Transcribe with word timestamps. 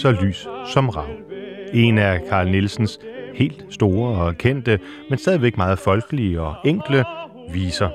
så 0.00 0.12
lys 0.22 0.48
som 0.72 0.88
rav. 0.88 1.08
En 1.72 1.98
af 1.98 2.20
Karl 2.28 2.48
Nielsens 2.50 2.98
helt 3.34 3.64
store 3.70 4.20
og 4.20 4.36
kendte, 4.36 4.78
men 5.10 5.18
stadigvæk 5.18 5.56
meget 5.56 5.78
folkelige 5.78 6.40
og 6.40 6.54
enkle 6.64 7.04
viser. 7.52 7.88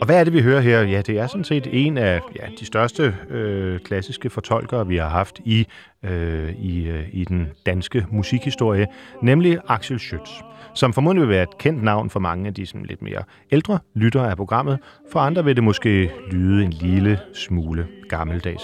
Og 0.00 0.06
hvad 0.06 0.20
er 0.20 0.24
det, 0.24 0.32
vi 0.32 0.42
hører 0.42 0.60
her? 0.60 0.82
Ja, 0.82 1.02
det 1.02 1.18
er 1.18 1.26
sådan 1.26 1.44
set 1.44 1.66
en 1.72 1.98
af 1.98 2.20
ja, 2.36 2.46
de 2.60 2.66
største 2.66 3.14
øh, 3.30 3.80
klassiske 3.80 4.30
fortolkere, 4.30 4.86
vi 4.86 4.96
har 4.96 5.08
haft 5.08 5.40
i, 5.44 5.66
øh, 6.04 6.54
i, 6.58 6.88
øh, 6.88 7.04
i 7.12 7.24
den 7.24 7.48
danske 7.66 8.06
musikhistorie, 8.10 8.86
nemlig 9.22 9.58
Axel 9.68 9.96
Schütz, 9.96 10.42
som 10.74 10.92
formodentlig 10.92 11.28
vil 11.28 11.34
være 11.34 11.42
et 11.42 11.58
kendt 11.58 11.82
navn 11.82 12.10
for 12.10 12.20
mange 12.20 12.46
af 12.46 12.54
de 12.54 12.66
sådan 12.66 12.86
lidt 12.86 13.02
mere 13.02 13.22
ældre 13.52 13.78
lyttere 13.94 14.30
af 14.30 14.36
programmet. 14.36 14.78
For 15.12 15.20
andre 15.20 15.44
vil 15.44 15.56
det 15.56 15.64
måske 15.64 16.10
lyde 16.30 16.64
en 16.64 16.70
lille 16.70 17.20
smule 17.34 17.86
gammeldags. 18.08 18.62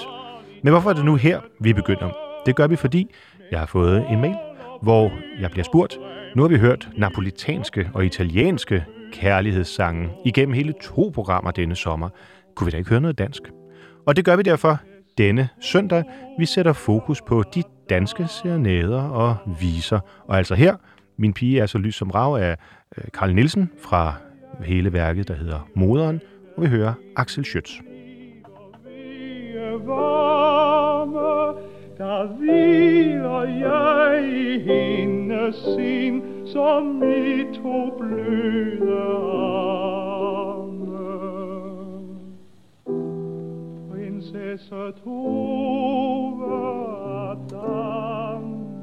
Men 0.62 0.72
hvorfor 0.72 0.90
er 0.90 0.94
det 0.94 1.04
nu 1.04 1.14
her, 1.14 1.40
vi 1.60 1.72
begynder? 1.72 2.23
Det 2.46 2.56
gør 2.56 2.66
vi, 2.66 2.76
fordi 2.76 3.10
jeg 3.50 3.58
har 3.58 3.66
fået 3.66 4.04
en 4.10 4.20
mail 4.20 4.36
hvor 4.84 5.12
jeg 5.40 5.50
bliver 5.50 5.64
spurgt, 5.64 5.98
nu 6.36 6.42
har 6.42 6.48
vi 6.48 6.58
hørt 6.58 6.88
napolitanske 6.96 7.90
og 7.94 8.04
italienske 8.04 8.84
kærlighedssange 9.12 10.10
igennem 10.24 10.54
hele 10.54 10.74
to 10.82 11.10
programmer 11.14 11.50
denne 11.50 11.76
sommer. 11.76 12.08
Kunne 12.56 12.64
vi 12.64 12.70
da 12.70 12.76
ikke 12.76 12.90
høre 12.90 13.00
noget 13.00 13.18
dansk? 13.18 13.42
Og 14.06 14.16
det 14.16 14.24
gør 14.24 14.36
vi 14.36 14.42
derfor 14.42 14.78
denne 15.18 15.48
søndag. 15.60 16.04
Vi 16.38 16.46
sætter 16.46 16.72
fokus 16.72 17.22
på 17.22 17.42
de 17.54 17.62
danske 17.90 18.26
serenader 18.28 19.02
og 19.02 19.36
viser. 19.60 20.00
Og 20.28 20.38
altså 20.38 20.54
her, 20.54 20.76
min 21.18 21.32
pige 21.32 21.60
er 21.60 21.66
så 21.66 21.78
lys 21.78 21.94
som 21.94 22.10
rav 22.10 22.36
af 22.36 22.56
øh, 22.98 23.04
Karl 23.14 23.34
Nielsen 23.34 23.70
fra 23.82 24.14
hele 24.64 24.92
værket, 24.92 25.28
der 25.28 25.34
hedder 25.34 25.68
Moderen, 25.74 26.20
og 26.56 26.62
vi 26.62 26.68
hører 26.68 26.92
Axel 27.16 27.44
Schütz 27.44 27.82
der 31.98 32.26
hviler 32.26 33.42
jeg 33.42 34.24
i 34.28 34.58
hendes 34.58 35.54
sind, 35.54 36.46
som 36.46 37.02
i 37.02 37.44
to 37.54 37.98
bløde 37.98 39.00
arme. 39.00 40.64
Prinsesse 43.90 44.92
Tove 45.04 46.44
af 47.30 47.36
Danmark. 47.50 48.74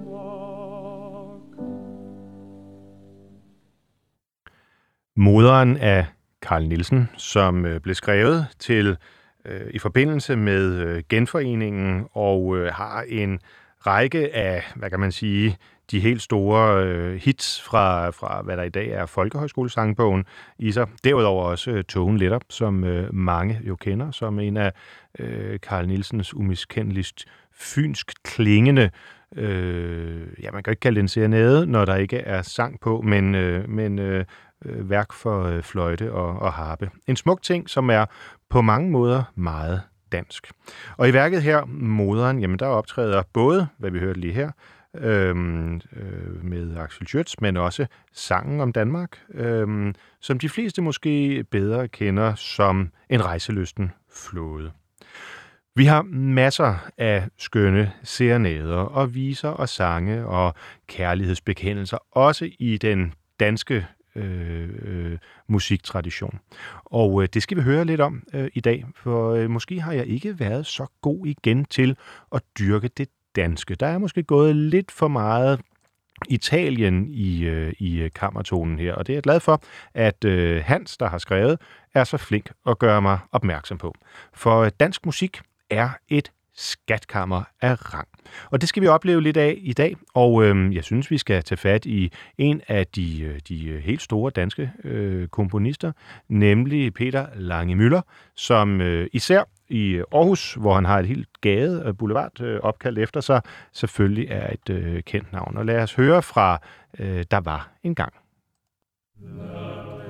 Moderen 5.15 5.77
af 5.77 6.05
Karl 6.41 6.67
Nielsen, 6.67 7.09
som 7.17 7.65
øh, 7.65 7.79
blev 7.81 7.95
skrevet 7.95 8.47
til 8.59 8.97
øh, 9.45 9.67
i 9.71 9.79
forbindelse 9.79 10.35
med 10.35 10.73
øh, 10.73 11.03
genforeningen 11.09 12.05
og 12.13 12.57
øh, 12.57 12.73
har 12.73 13.05
en 13.07 13.39
række 13.87 14.35
af, 14.35 14.63
hvad 14.75 14.89
kan 14.89 14.99
man 14.99 15.11
sige, 15.11 15.57
de 15.91 15.99
helt 15.99 16.21
store 16.21 16.85
øh, 16.85 17.15
hits 17.15 17.61
fra, 17.61 18.09
fra, 18.09 18.41
hvad 18.41 18.57
der 18.57 18.63
i 18.63 18.69
dag 18.69 18.89
er 18.89 19.05
Folkehøjskolesangbogen 19.05 20.25
i 20.59 20.71
sig. 20.71 20.87
Derudover 21.03 21.43
også 21.43 21.71
øh, 21.71 21.83
Togen 21.83 22.17
Letter, 22.17 22.39
som 22.49 22.83
øh, 22.83 23.15
mange 23.15 23.59
jo 23.63 23.75
kender, 23.75 24.11
som 24.11 24.39
en 24.39 24.57
af 24.57 24.73
øh, 25.19 25.59
Karl 25.59 25.87
Nielsens 25.87 26.33
umiskendeligst 26.33 27.25
fynsk 27.53 28.11
klingende 28.23 28.89
øh, 29.35 30.27
ja, 30.43 30.51
man 30.51 30.63
kan 30.63 30.71
ikke 30.71 30.79
kalde 30.79 30.95
det 30.95 31.01
en 31.01 31.07
serenade, 31.07 31.67
når 31.67 31.85
der 31.85 31.95
ikke 31.95 32.17
er 32.17 32.41
sang 32.41 32.79
på, 32.79 33.01
men, 33.01 33.35
øh, 33.35 33.69
men 33.69 33.99
øh, 33.99 34.25
øh, 34.65 34.89
værk 34.89 35.13
for 35.13 35.43
øh, 35.43 35.63
fløjte 35.63 36.13
og, 36.13 36.39
og 36.39 36.53
harpe. 36.53 36.89
En 37.07 37.15
smuk 37.15 37.41
ting, 37.41 37.69
som 37.69 37.89
er 37.89 38.05
på 38.49 38.61
mange 38.61 38.91
måder 38.91 39.23
meget 39.35 39.81
dansk. 40.11 40.51
Og 40.97 41.09
i 41.09 41.13
værket 41.13 41.41
her, 41.41 41.65
Moderen, 41.65 42.39
jamen 42.39 42.59
der 42.59 42.65
optræder 42.65 43.23
både, 43.33 43.67
hvad 43.77 43.91
vi 43.91 43.99
hørte 43.99 44.19
lige 44.19 44.33
her, 44.33 44.51
øhm, 44.97 45.75
øh, 45.75 46.43
med 46.45 46.77
Axel 46.77 47.07
Schütz, 47.07 47.33
men 47.41 47.57
også 47.57 47.85
sangen 48.13 48.61
om 48.61 48.73
Danmark, 48.73 49.19
øhm, 49.33 49.95
som 50.19 50.39
de 50.39 50.49
fleste 50.49 50.81
måske 50.81 51.43
bedre 51.51 51.87
kender 51.87 52.35
som 52.35 52.91
en 53.09 53.25
rejselysten 53.25 53.91
flåde. 54.15 54.71
Vi 55.75 55.85
har 55.85 56.01
masser 56.11 56.75
af 56.97 57.27
skønne 57.37 57.91
serenader 58.03 58.77
og 58.77 59.15
viser 59.15 59.49
og 59.49 59.69
sange 59.69 60.25
og 60.25 60.53
kærlighedsbekendelser, 60.87 61.97
også 62.11 62.49
i 62.59 62.77
den 62.77 63.13
danske 63.39 63.87
øh, 64.15 64.69
øh, 64.81 65.17
musiktradition. 65.47 66.39
Og 66.85 67.23
øh, 67.23 67.29
det 67.33 67.43
skal 67.43 67.57
vi 67.57 67.61
høre 67.61 67.85
lidt 67.85 68.01
om 68.01 68.23
øh, 68.33 68.49
i 68.53 68.59
dag, 68.59 68.85
for 68.95 69.31
øh, 69.31 69.49
måske 69.49 69.81
har 69.81 69.93
jeg 69.93 70.07
ikke 70.07 70.39
været 70.39 70.65
så 70.65 70.85
god 71.01 71.25
igen 71.25 71.65
til 71.65 71.97
at 72.35 72.41
dyrke 72.59 72.87
det 72.87 73.09
danske. 73.35 73.75
Der 73.75 73.87
er 73.87 73.97
måske 73.97 74.23
gået 74.23 74.55
lidt 74.55 74.91
for 74.91 75.07
meget 75.07 75.59
Italien 76.29 77.07
i, 77.09 77.43
øh, 77.43 77.73
i 77.79 77.97
øh, 77.97 78.11
kammertonen 78.15 78.79
her, 78.79 78.93
og 78.93 79.07
det 79.07 79.13
er 79.13 79.15
jeg 79.15 79.23
glad 79.23 79.39
for, 79.39 79.61
at 79.93 80.25
øh, 80.25 80.63
Hans, 80.65 80.97
der 80.97 81.09
har 81.09 81.17
skrevet, 81.17 81.59
er 81.93 82.03
så 82.03 82.17
flink 82.17 82.51
at 82.67 82.79
gøre 82.79 83.01
mig 83.01 83.19
opmærksom 83.31 83.77
på. 83.77 83.95
For 84.33 84.61
øh, 84.61 84.71
dansk 84.79 85.05
musik 85.05 85.41
er 85.69 85.89
et 86.09 86.31
skatkammer 86.53 87.43
af 87.61 87.93
rang. 87.93 88.07
Og 88.49 88.61
det 88.61 88.69
skal 88.69 88.83
vi 88.83 88.87
opleve 88.87 89.21
lidt 89.21 89.37
af 89.37 89.55
i 89.57 89.73
dag, 89.73 89.95
og 90.13 90.43
øh, 90.43 90.75
jeg 90.75 90.83
synes, 90.83 91.11
vi 91.11 91.17
skal 91.17 91.43
tage 91.43 91.57
fat 91.57 91.85
i 91.85 92.11
en 92.37 92.61
af 92.67 92.87
de, 92.87 93.21
øh, 93.21 93.39
de 93.49 93.67
øh, 93.67 93.83
helt 93.83 94.01
store 94.01 94.31
danske 94.31 94.71
øh, 94.83 95.27
komponister, 95.27 95.91
nemlig 96.29 96.93
Peter 96.93 97.25
Lange 97.35 97.75
Møller, 97.75 98.01
som 98.35 98.81
øh, 98.81 99.07
især 99.13 99.43
i 99.69 100.01
Aarhus, 100.11 100.53
hvor 100.53 100.75
han 100.75 100.85
har 100.85 100.99
et 100.99 101.07
helt 101.07 101.41
gade, 101.41 101.83
øh, 101.85 101.97
boulevard, 101.97 102.41
øh, 102.41 102.59
opkaldt 102.63 102.99
efter 102.99 103.21
sig, 103.21 103.41
selvfølgelig 103.71 104.27
er 104.29 104.53
et 104.53 104.69
øh, 104.69 105.03
kendt 105.03 105.33
navn. 105.33 105.57
Og 105.57 105.65
lad 105.65 105.83
os 105.83 105.93
høre 105.93 106.21
fra 106.21 106.61
øh, 106.99 107.23
Der 107.31 107.39
var 107.39 107.69
en 107.83 107.95
gang. 107.95 108.13
Ja. 109.21 110.00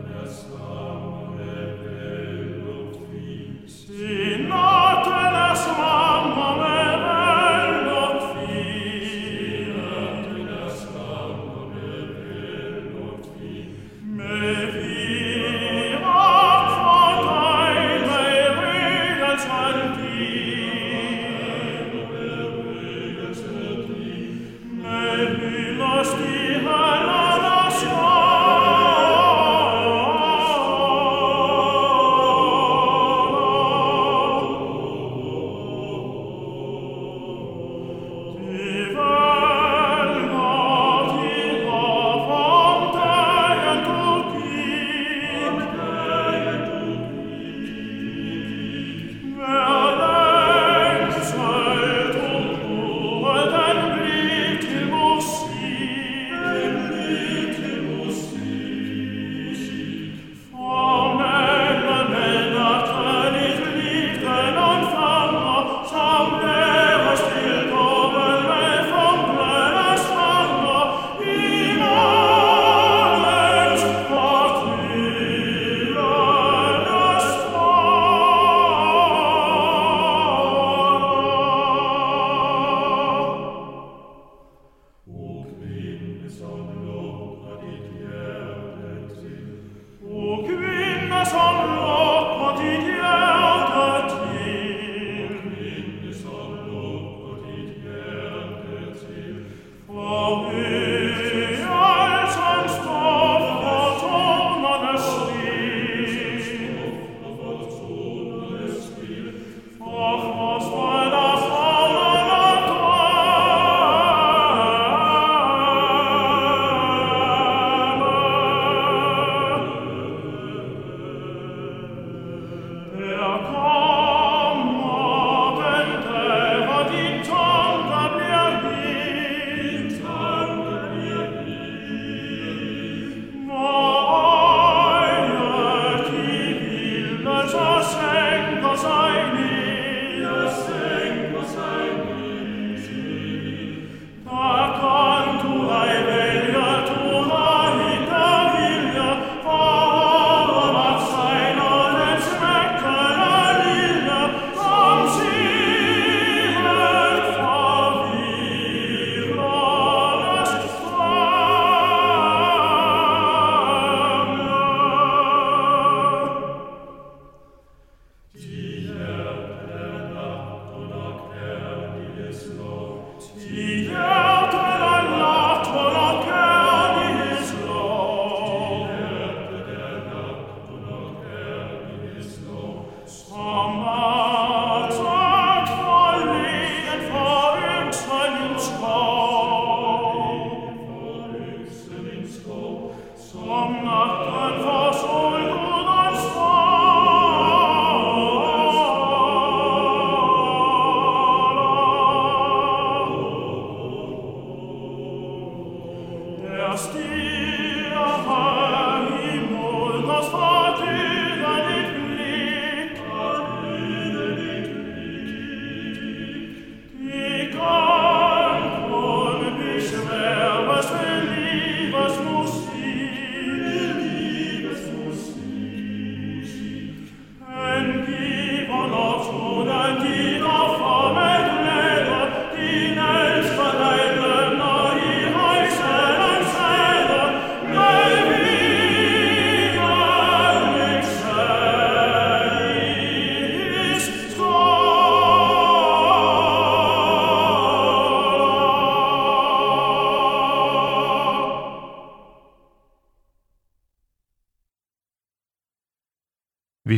Vi 173.54 174.11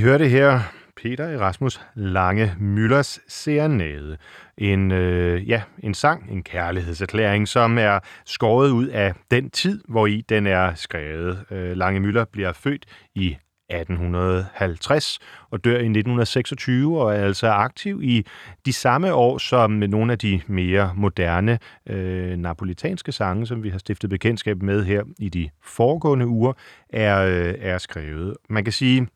hørte 0.04 0.28
her 0.28 0.60
Peter 0.96 1.26
Erasmus 1.26 1.82
Lange 1.96 2.56
Møllers 2.60 3.20
Serenade. 3.28 4.18
En, 4.58 4.92
øh, 4.92 5.50
ja, 5.50 5.62
en 5.80 5.94
sang, 5.94 6.32
en 6.32 6.44
kærlighedserklæring, 6.44 7.48
som 7.48 7.78
er 7.78 8.00
skåret 8.26 8.70
ud 8.70 8.88
af 8.88 9.14
den 9.32 9.50
tid, 9.50 9.82
hvor 9.88 10.08
i 10.08 10.24
den 10.30 10.48
er 10.48 10.74
skrevet. 10.74 11.46
Øh, 11.52 11.78
Lange 11.78 12.00
Møller 12.00 12.26
bliver 12.26 12.54
født 12.54 12.86
i 13.16 13.38
1850 13.70 15.20
og 15.52 15.64
dør 15.64 15.72
i 15.72 15.76
1926 15.76 17.02
og 17.02 17.16
er 17.16 17.26
altså 17.26 17.48
aktiv 17.48 18.04
i 18.04 18.26
de 18.66 18.74
samme 18.74 19.14
år 19.14 19.38
som 19.38 19.72
nogle 19.72 20.12
af 20.12 20.20
de 20.20 20.42
mere 20.48 20.94
moderne 20.96 21.60
øh, 21.90 22.38
napolitanske 22.38 23.12
sange, 23.12 23.48
som 23.48 23.64
vi 23.64 23.70
har 23.70 23.78
stiftet 23.78 24.10
bekendtskab 24.10 24.62
med 24.62 24.84
her 24.84 25.04
i 25.20 25.30
de 25.30 25.50
foregående 25.62 26.28
uger, 26.28 26.54
er, 26.90 27.26
øh, 27.26 27.56
er 27.60 27.78
skrevet. 27.78 28.34
Man 28.50 28.64
kan 28.64 28.74
sige, 28.74 29.08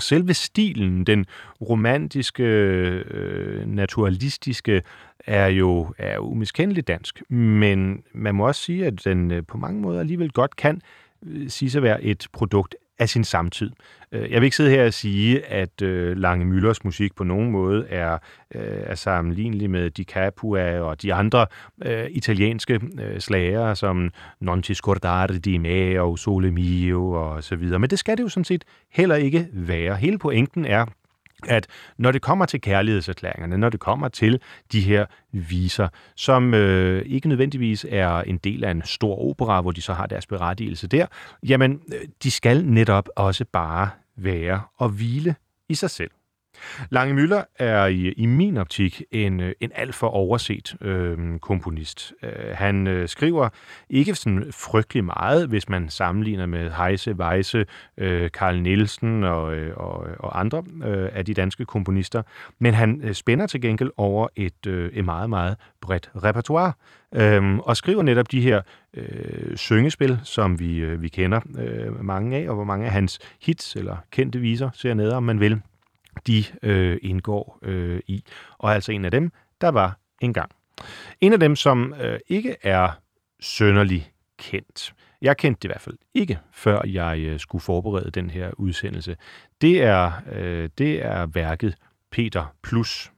selve 0.00 0.34
stilen, 0.34 1.04
den 1.04 1.26
romantiske, 1.60 2.42
øh, 2.42 3.66
naturalistiske, 3.66 4.82
er 5.26 5.46
jo 5.46 5.94
er 5.98 6.18
umiskendeligt 6.18 6.88
dansk. 6.88 7.22
Men 7.30 8.02
man 8.12 8.34
må 8.34 8.46
også 8.46 8.62
sige, 8.62 8.86
at 8.86 9.04
den 9.04 9.30
øh, 9.30 9.42
på 9.48 9.58
mange 9.58 9.80
måder 9.80 10.00
alligevel 10.00 10.32
godt 10.32 10.56
kan 10.56 10.80
øh, 11.26 11.48
sige 11.48 11.76
at 11.76 11.82
være 11.82 12.02
et 12.02 12.26
produkt 12.32 12.74
af 13.00 13.08
sin 13.08 13.24
samtid. 13.24 13.70
Øh, 14.12 14.30
jeg 14.30 14.40
vil 14.40 14.44
ikke 14.44 14.56
sidde 14.56 14.70
her 14.70 14.86
og 14.86 14.94
sige, 14.94 15.46
at 15.46 15.82
øh, 15.82 16.16
Lange 16.16 16.44
Müllers 16.46 16.78
musik 16.84 17.14
på 17.14 17.24
nogen 17.24 17.50
måde 17.50 17.86
er, 17.88 18.12
øh, 18.54 18.62
er 18.64 18.94
sammenlignelig 18.94 19.70
med 19.70 19.90
Di 19.90 20.04
Capua 20.04 20.80
og 20.80 21.02
de 21.02 21.14
andre 21.14 21.46
øh, 21.84 22.06
italienske 22.10 22.80
øh, 23.00 23.20
slager, 23.20 23.74
som 23.74 24.10
Non 24.40 24.62
ti 24.62 24.74
scordare 24.74 25.38
di 25.38 25.58
me 25.58 26.00
og 26.00 26.18
Sole 26.18 26.50
Mio 26.50 27.12
og 27.12 27.44
så 27.44 27.56
videre. 27.56 27.78
Men 27.78 27.90
det 27.90 27.98
skal 27.98 28.16
det 28.16 28.22
jo 28.22 28.28
sådan 28.28 28.44
set 28.44 28.64
heller 28.92 29.16
ikke 29.16 29.48
være. 29.52 29.96
Hele 29.96 30.18
pointen 30.18 30.64
er, 30.64 30.86
at 31.48 31.66
når 31.98 32.12
det 32.12 32.22
kommer 32.22 32.46
til 32.46 32.60
kærlighedserklæringerne, 32.60 33.58
når 33.58 33.68
det 33.68 33.80
kommer 33.80 34.08
til 34.08 34.40
de 34.72 34.80
her 34.80 35.06
viser, 35.32 35.88
som 36.16 36.54
øh, 36.54 37.02
ikke 37.06 37.28
nødvendigvis 37.28 37.86
er 37.88 38.20
en 38.20 38.38
del 38.38 38.64
af 38.64 38.70
en 38.70 38.82
stor 38.84 39.18
opera, 39.18 39.60
hvor 39.60 39.72
de 39.72 39.82
så 39.82 39.92
har 39.92 40.06
deres 40.06 40.26
berettigelse 40.26 40.86
der, 40.86 41.06
jamen, 41.42 41.80
øh, 41.94 42.08
de 42.22 42.30
skal 42.30 42.64
netop 42.64 43.08
også 43.16 43.44
bare 43.52 43.90
være 44.16 44.62
og 44.78 44.88
hvile 44.88 45.34
i 45.68 45.74
sig 45.74 45.90
selv. 45.90 46.10
Lange 46.90 47.14
Møller 47.14 47.44
er 47.58 47.86
i, 47.86 48.12
i 48.12 48.26
min 48.26 48.56
optik 48.56 49.02
en, 49.10 49.40
øh, 49.40 49.52
en 49.60 49.70
alt 49.74 49.94
for 49.94 50.06
overset 50.06 50.76
øh, 50.80 51.38
komponist. 51.38 52.12
Øh, 52.22 52.30
han 52.52 52.86
øh, 52.86 53.08
skriver 53.08 53.48
ikke 53.90 54.14
sådan 54.14 54.44
frygtelig 54.50 55.04
meget, 55.04 55.48
hvis 55.48 55.68
man 55.68 55.88
sammenligner 55.88 56.46
med 56.46 56.70
Heise, 56.70 57.14
Weisse, 57.14 57.66
øh, 57.98 58.30
Karl 58.30 58.60
Nielsen 58.60 59.24
og, 59.24 59.54
øh, 59.54 59.76
og, 59.76 60.06
og 60.18 60.40
andre 60.40 60.62
øh, 60.84 61.08
af 61.12 61.24
de 61.24 61.34
danske 61.34 61.64
komponister, 61.64 62.22
men 62.58 62.74
han 62.74 63.00
øh, 63.04 63.14
spænder 63.14 63.46
til 63.46 63.60
gengæld 63.60 63.90
over 63.96 64.28
et, 64.36 64.66
øh, 64.66 64.92
et 64.92 65.04
meget, 65.04 65.30
meget 65.30 65.56
bredt 65.80 66.10
repertoire, 66.24 66.72
øh, 67.14 67.58
og 67.58 67.76
skriver 67.76 68.02
netop 68.02 68.30
de 68.32 68.40
her 68.40 68.62
øh, 68.94 69.56
syngespil, 69.56 70.18
som 70.24 70.60
vi, 70.60 70.76
øh, 70.76 71.02
vi 71.02 71.08
kender 71.08 71.40
øh, 71.58 72.04
mange 72.04 72.36
af, 72.36 72.48
og 72.48 72.54
hvor 72.54 72.64
mange 72.64 72.86
af 72.86 72.92
hans 72.92 73.18
hits 73.42 73.76
eller 73.76 73.96
kendte 74.10 74.38
viser, 74.38 74.70
ser 74.74 74.94
ned 74.94 75.10
om 75.10 75.22
man 75.22 75.40
vil, 75.40 75.60
de 76.26 76.44
øh, 76.62 76.98
indgår 77.02 77.58
øh, 77.62 78.00
i. 78.06 78.24
Og 78.58 78.74
altså 78.74 78.92
en 78.92 79.04
af 79.04 79.10
dem, 79.10 79.32
der 79.60 79.68
var 79.68 79.98
engang. 80.20 80.50
En 81.20 81.32
af 81.32 81.40
dem, 81.40 81.56
som 81.56 81.94
øh, 82.00 82.18
ikke 82.28 82.56
er 82.62 82.90
sønderlig 83.40 84.12
kendt, 84.38 84.94
jeg 85.22 85.36
kendte 85.36 85.58
det 85.58 85.64
i 85.64 85.68
hvert 85.68 85.80
fald 85.80 85.98
ikke, 86.14 86.38
før 86.52 86.86
jeg 86.86 87.18
øh, 87.18 87.40
skulle 87.40 87.62
forberede 87.62 88.10
den 88.10 88.30
her 88.30 88.50
udsendelse, 88.58 89.16
det 89.60 89.82
er, 89.82 90.12
øh, 90.32 90.68
det 90.78 91.04
er 91.04 91.26
værket 91.26 91.74
Peter 92.10 92.54
Plus. 92.62 93.12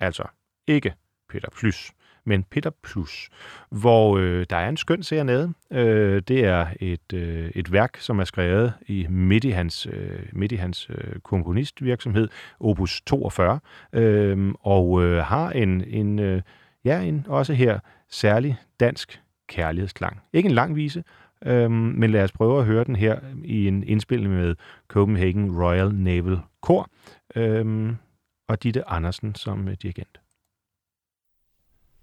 Altså 0.00 0.24
ikke 0.66 0.94
Peter 1.28 1.48
Plus 1.50 1.92
men 2.26 2.44
Peter 2.50 2.70
Plus, 2.82 3.28
hvor 3.70 4.18
øh, 4.18 4.46
der 4.50 4.56
er 4.56 4.68
en 4.68 4.76
skøn 4.76 5.02
serenade. 5.02 5.52
Øh, 5.72 6.22
det 6.28 6.44
er 6.44 6.66
et, 6.80 7.12
øh, 7.14 7.50
et 7.54 7.72
værk, 7.72 7.96
som 8.00 8.18
er 8.18 8.24
skrevet 8.24 8.72
i 8.86 9.06
midt 9.10 9.44
i 9.44 9.50
hans, 9.50 9.86
øh, 9.92 10.18
midt 10.32 10.52
i 10.52 10.56
hans 10.56 10.90
øh, 10.90 11.20
komponistvirksomhed, 11.22 12.28
Opus 12.60 13.02
42, 13.06 13.60
øh, 13.92 14.54
og 14.60 15.02
øh, 15.04 15.22
har 15.22 15.50
en, 15.50 15.84
en 15.86 16.18
øh, 16.18 16.42
ja, 16.84 17.00
en 17.00 17.26
også 17.28 17.52
her 17.52 17.78
særlig 18.10 18.56
dansk 18.80 19.20
kærlighedsklang. 19.48 20.20
Ikke 20.32 20.48
en 20.48 20.54
lang 20.54 20.76
vise, 20.76 21.04
øhm, 21.46 21.72
men 21.72 22.10
lad 22.10 22.24
os 22.24 22.32
prøve 22.32 22.58
at 22.58 22.66
høre 22.66 22.84
den 22.84 22.96
her 22.96 23.18
i 23.44 23.68
en 23.68 23.84
indspilning 23.84 24.34
med 24.34 24.54
Copenhagen 24.88 25.62
Royal 25.62 25.94
Naval 25.94 26.38
Corps 26.62 26.90
øhm, 27.36 27.96
og 28.48 28.62
Ditte 28.62 28.88
Andersen 28.88 29.34
som 29.34 29.68
dirigent. 29.82 30.23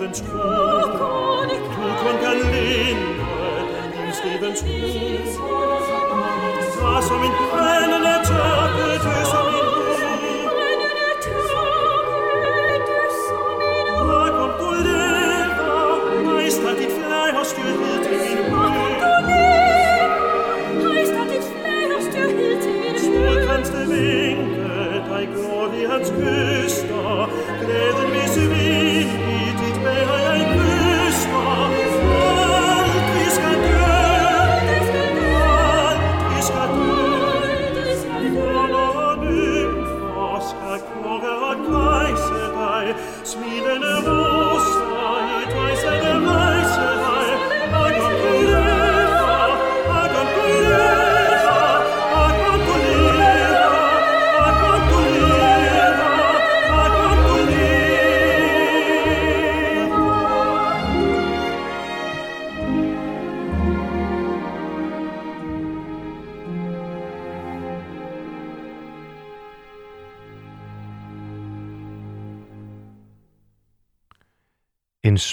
lebensfroh. 0.00 1.09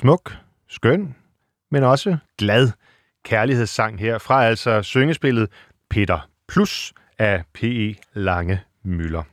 Smuk, 0.07 0.37
skøn, 0.67 1.15
men 1.71 1.83
også 1.83 2.17
glad 2.37 2.71
kærlighedssang 3.23 3.99
her 3.99 4.17
fra 4.17 4.45
altså 4.45 4.81
syngespillet 4.81 5.49
Peter 5.89 6.29
Plus 6.47 6.93
af 7.19 7.43
P.E. 7.53 7.95
Lange 8.13 8.61
Møller. 8.83 9.23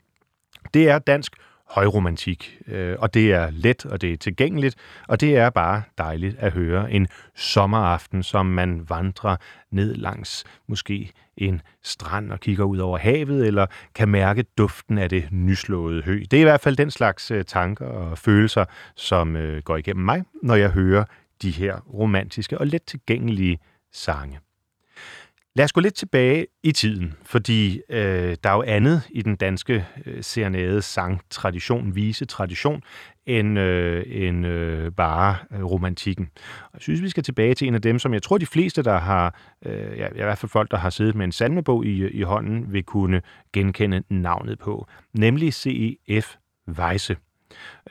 Det 0.74 0.88
er 0.88 0.98
dansk 0.98 1.36
højromantik, 1.68 2.58
øh, 2.66 2.96
og 2.98 3.14
det 3.14 3.32
er 3.32 3.50
let, 3.50 3.86
og 3.86 4.00
det 4.00 4.12
er 4.12 4.16
tilgængeligt, 4.16 4.76
og 5.08 5.20
det 5.20 5.36
er 5.36 5.50
bare 5.50 5.82
dejligt 5.98 6.38
at 6.38 6.52
høre 6.52 6.92
en 6.92 7.08
sommeraften, 7.34 8.22
som 8.22 8.46
man 8.46 8.86
vandrer 8.88 9.36
ned 9.70 9.94
langs 9.94 10.44
måske 10.66 11.12
en 11.36 11.60
strand 11.82 12.32
og 12.32 12.40
kigger 12.40 12.64
ud 12.64 12.78
over 12.78 12.98
havet, 12.98 13.46
eller 13.46 13.66
kan 13.94 14.08
mærke 14.08 14.42
duften 14.58 14.98
af 14.98 15.08
det 15.08 15.28
nyslåede 15.30 16.02
hø. 16.02 16.22
Det 16.30 16.36
er 16.36 16.40
i 16.40 16.44
hvert 16.44 16.60
fald 16.60 16.76
den 16.76 16.90
slags 16.90 17.30
øh, 17.30 17.44
tanker 17.44 17.86
og 17.86 18.18
følelser, 18.18 18.64
som 18.96 19.36
øh, 19.36 19.62
går 19.62 19.76
igennem 19.76 20.04
mig, 20.04 20.22
når 20.42 20.54
jeg 20.54 20.70
hører 20.70 21.04
de 21.42 21.50
her 21.50 21.80
romantiske 21.80 22.58
og 22.58 22.66
let 22.66 22.82
tilgængelige 22.82 23.58
sange. 23.92 24.38
Lad 25.56 25.64
os 25.64 25.72
gå 25.72 25.80
lidt 25.80 25.94
tilbage 25.94 26.46
i 26.62 26.72
tiden, 26.72 27.14
fordi 27.22 27.80
øh, 27.90 28.36
der 28.44 28.50
er 28.50 28.54
jo 28.54 28.62
andet 28.62 29.02
i 29.10 29.22
den 29.22 29.36
danske 29.36 29.86
øh, 30.06 30.22
serenade 30.24 30.82
sangtradition, 30.82 31.94
vise 31.94 32.24
tradition, 32.24 32.82
end, 33.26 33.58
øh, 33.58 34.04
end 34.06 34.46
øh, 34.46 34.92
bare 34.92 35.36
øh, 35.52 35.64
romantikken. 35.64 36.30
Og 36.64 36.70
jeg 36.74 36.80
synes, 36.80 37.02
vi 37.02 37.08
skal 37.08 37.22
tilbage 37.22 37.54
til 37.54 37.68
en 37.68 37.74
af 37.74 37.82
dem, 37.82 37.98
som 37.98 38.14
jeg 38.14 38.22
tror, 38.22 38.38
de 38.38 38.46
fleste, 38.46 38.82
der 38.82 38.98
har, 38.98 39.40
øh, 39.66 39.98
ja, 39.98 40.08
i 40.08 40.22
hvert 40.22 40.38
fald 40.38 40.50
folk, 40.50 40.70
der 40.70 40.76
har 40.76 40.90
siddet 40.90 41.14
med 41.14 41.24
en 41.24 41.32
salmebog 41.32 41.86
i, 41.86 42.08
i 42.08 42.22
hånden, 42.22 42.72
vil 42.72 42.82
kunne 42.82 43.22
genkende 43.52 44.02
navnet 44.08 44.58
på, 44.58 44.86
nemlig 45.12 45.54
C.E.F. 45.54 46.36
Weisse. 46.68 47.16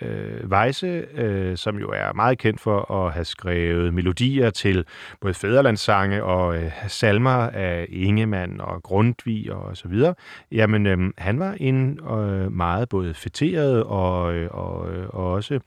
Øh, 0.02 0.50
Weisse, 0.50 0.88
øh, 1.14 1.58
som 1.58 1.78
jo 1.78 1.90
er 1.90 2.14
meget 2.14 2.38
kendt 2.38 2.62
for 2.62 2.92
at 2.92 3.14
have 3.14 3.26
skrevet 3.26 3.94
melodier 3.94 4.50
til 4.50 4.86
både 5.22 5.34
fæderlandssange 5.34 6.24
og 6.24 6.58
øh, 6.58 6.72
salmer 6.88 7.50
af 7.50 7.86
Ingemann 7.90 8.62
og 8.62 8.84
Grundtvig 8.84 9.54
og 9.54 9.78
så 9.78 9.88
videre, 9.88 10.16
jamen 10.52 10.88
øh, 10.88 10.98
han 11.18 11.40
var 11.40 11.56
en 11.60 12.00
øh, 12.10 12.52
meget 12.52 12.90
både 12.90 13.14
fætteret 13.14 13.84
og, 13.84 14.34
øh, 14.34 14.50
og, 14.52 14.94
øh, 14.94 15.08
og 15.10 15.32
også 15.32 15.60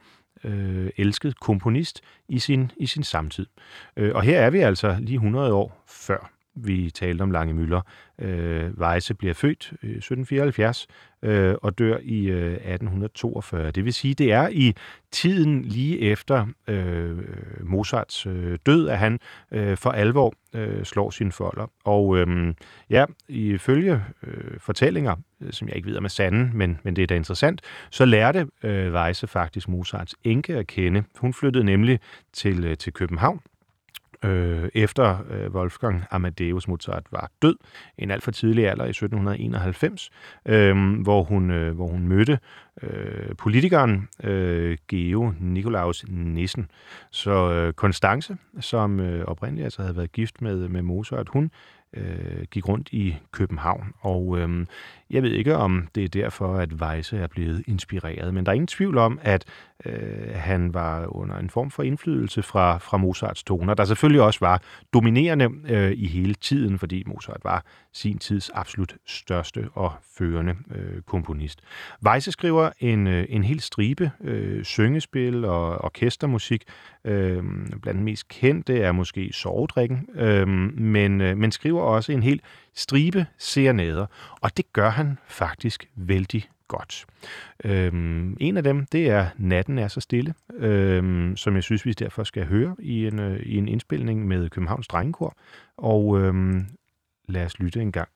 øh, 0.45 0.91
elsket 0.97 1.41
komponist 1.41 2.01
i 2.29 2.39
sin, 2.39 2.71
i 2.77 2.87
sin 2.87 3.03
samtid. 3.03 3.47
Øh, 3.97 4.15
og 4.15 4.23
her 4.23 4.41
er 4.41 4.51
vi 4.51 4.59
altså 4.59 4.97
lige 5.01 5.15
100 5.15 5.53
år 5.53 5.85
før 5.89 6.36
vi 6.57 6.91
talte 6.91 7.23
om 7.23 7.31
Lange 7.31 7.55
Møller. 7.55 7.81
Øh, 8.19 8.71
Weisse 8.79 9.15
bliver 9.15 9.35
født 9.35 9.73
i 9.83 9.97
1774 9.97 10.87
øh, 11.23 11.55
og 11.63 11.79
dør 11.79 11.99
i 12.03 12.27
øh, 12.27 12.53
1842. 12.53 13.71
Det 13.71 13.85
vil 13.85 13.93
sige, 13.93 14.15
det 14.15 14.33
er 14.33 14.49
i 14.49 14.75
tiden 15.11 15.63
lige 15.63 16.01
efter 16.01 16.47
øh, 16.69 17.19
Mozarts 17.61 18.27
øh, 18.27 18.59
død, 18.67 18.89
at 18.89 18.99
han 18.99 19.19
øh, 19.53 19.77
for 19.77 19.91
alvor 19.91 20.35
øh, 20.55 20.85
slår 20.85 21.11
sine 21.11 21.33
folder. 21.33 21.71
Og 21.85 22.19
øh, 22.19 22.55
ja, 22.91 23.05
ifølge 23.29 24.03
øh, 24.23 24.61
fortællinger, 24.61 25.17
øh, 25.41 25.53
som 25.53 25.69
jeg 25.69 25.77
ikke 25.77 25.89
ved 25.89 25.97
om 25.97 26.05
er 26.05 26.09
sande, 26.09 26.51
men, 26.55 26.79
men 26.83 26.97
det 26.97 27.03
er 27.03 27.07
da 27.07 27.15
interessant, 27.15 27.61
så 27.91 28.05
lærte 28.05 28.47
øh, 28.63 28.95
Weisse 28.95 29.27
faktisk 29.27 29.69
Mozarts 29.69 30.15
enke 30.25 30.57
at 30.57 30.67
kende. 30.67 31.05
Hun 31.19 31.35
flyttede 31.35 31.65
nemlig 31.65 32.01
til, 32.33 32.65
øh, 32.65 32.77
til 32.77 32.93
København, 32.93 33.41
øh, 34.27 34.69
efter 34.75 35.19
øh, 35.31 35.51
Wolfgang 35.55 36.05
Amadeus 36.11 36.69
Mozart 36.69 37.05
var 37.11 37.31
død, 37.43 37.57
en 37.99 38.11
alt 38.11 38.23
for 38.23 38.31
tidlig 38.31 38.69
alder 38.69 38.85
i 38.85 38.89
1791, 38.89 40.11
øh, 40.47 41.01
hvor, 41.03 41.23
hun, 41.23 41.51
øh, 41.51 41.75
hvor 41.75 41.87
hun 41.87 42.09
mødte 42.09 42.39
øh, 42.83 43.37
politikeren 43.39 44.09
øh, 44.25 44.77
Geo 44.89 45.33
Nikolaus 45.41 46.05
Nissen. 46.09 46.71
Så 47.11 47.53
øh, 47.53 47.73
Constance, 47.73 48.37
som 48.61 49.01
øh, 49.01 49.25
oprindeligt 49.25 49.65
altså 49.65 49.83
havde 49.83 49.97
været 49.97 50.13
gift 50.13 50.43
med, 50.43 50.69
med 50.69 50.83
Mozart, 50.83 51.29
hun 51.29 51.51
øh, 51.93 52.43
gik 52.51 52.69
rundt 52.69 52.89
i 52.93 53.17
København. 53.33 53.93
Og 54.01 54.39
øh, 54.39 54.67
jeg 55.11 55.23
ved 55.23 55.31
ikke, 55.31 55.57
om 55.57 55.89
det 55.95 56.05
er 56.05 56.09
derfor, 56.09 56.55
at 56.55 56.73
Weisse 56.73 57.19
er 57.19 57.27
blevet 57.27 57.63
inspireret, 57.67 58.35
men 58.35 58.47
der 58.47 58.53
er 58.53 58.55
ingen 58.55 58.67
tvivl 58.67 58.99
om, 58.99 59.19
at 59.23 59.45
øh, 59.87 60.35
han 60.35 60.75
var 60.75 61.17
under 61.17 61.39
en 61.39 61.51
form 61.51 61.71
for 61.71 61.83
indflydelse 61.83 62.43
fra, 62.43 62.79
fra 62.79 62.97
Mozarts 62.97 63.43
toner, 63.43 63.75
der 63.75 63.85
selvfølgelig 63.85 64.23
også 64.23 64.41
var 64.41 64.63
dominerende 64.95 65.51
øh, 65.69 65.93
i 65.93 66.07
hele 66.07 66.35
tiden, 66.35 66.79
fordi 66.79 67.03
Mozart 67.07 67.41
var 67.45 67.65
sin 67.93 68.19
tids 68.19 68.51
absolut 68.55 68.95
største 69.07 69.69
og 69.75 69.93
førende 70.19 70.55
øh, 70.75 71.03
komponist. 71.03 71.61
Weisse 72.07 72.33
skriver 72.33 72.71
en, 72.81 73.07
øh, 73.07 73.27
en 73.29 73.45
hel 73.45 73.61
stribe 73.61 74.11
øh, 74.21 74.65
syngespil 74.65 75.45
og 75.45 75.85
orkestermusik. 75.85 76.65
Øh, 77.05 77.43
blandt 77.83 77.97
den 77.97 78.05
mest 78.05 78.29
kendte 78.29 78.79
er 78.79 78.93
måske 78.93 79.31
Sovedrikken, 79.33 80.09
øh, 80.15 80.49
men, 80.49 81.21
øh, 81.21 81.37
men 81.37 81.53
skriver 81.53 81.83
også 81.83 82.13
en 82.13 82.23
hel 82.23 82.41
stribe 82.77 83.27
serenader, 83.39 84.07
og 84.41 84.57
det 84.57 84.73
gør 84.73 84.91
han 84.91 85.19
faktisk 85.29 85.91
vældig 85.95 86.49
godt. 86.69 87.07
Øhm, 87.65 88.37
en 88.41 88.57
af 88.57 88.63
dem, 88.63 88.87
det 88.87 89.11
er 89.11 89.29
Natten 89.37 89.79
er 89.79 89.89
så 89.89 90.01
stille, 90.01 90.35
øhm, 90.55 91.37
som 91.37 91.55
jeg 91.55 91.63
synes, 91.63 91.87
vi 91.87 91.93
derfor 91.93 92.25
skal 92.25 92.47
høre 92.47 92.77
i 92.79 93.07
en, 93.07 93.19
øh, 93.19 93.41
i 93.41 93.57
en 93.57 93.69
indspilning 93.69 94.27
med 94.27 94.51
Københavns 94.51 94.89
Drengekor. 94.89 95.37
Og 95.77 96.21
øhm, 96.21 96.67
lad 97.29 97.45
os 97.45 97.59
lytte 97.59 97.81
en 97.81 97.93
gang. 97.93 98.09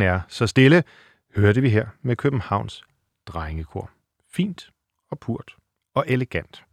Verden 0.00 0.16
er 0.16 0.20
så 0.28 0.46
stille, 0.46 0.84
hørte 1.36 1.60
vi 1.60 1.70
her 1.70 1.86
med 2.02 2.16
Københavns 2.16 2.84
drengekor. 3.26 3.90
Fint 4.32 4.70
og 5.10 5.18
purt 5.18 5.56
og 5.94 6.04
elegant. 6.08 6.64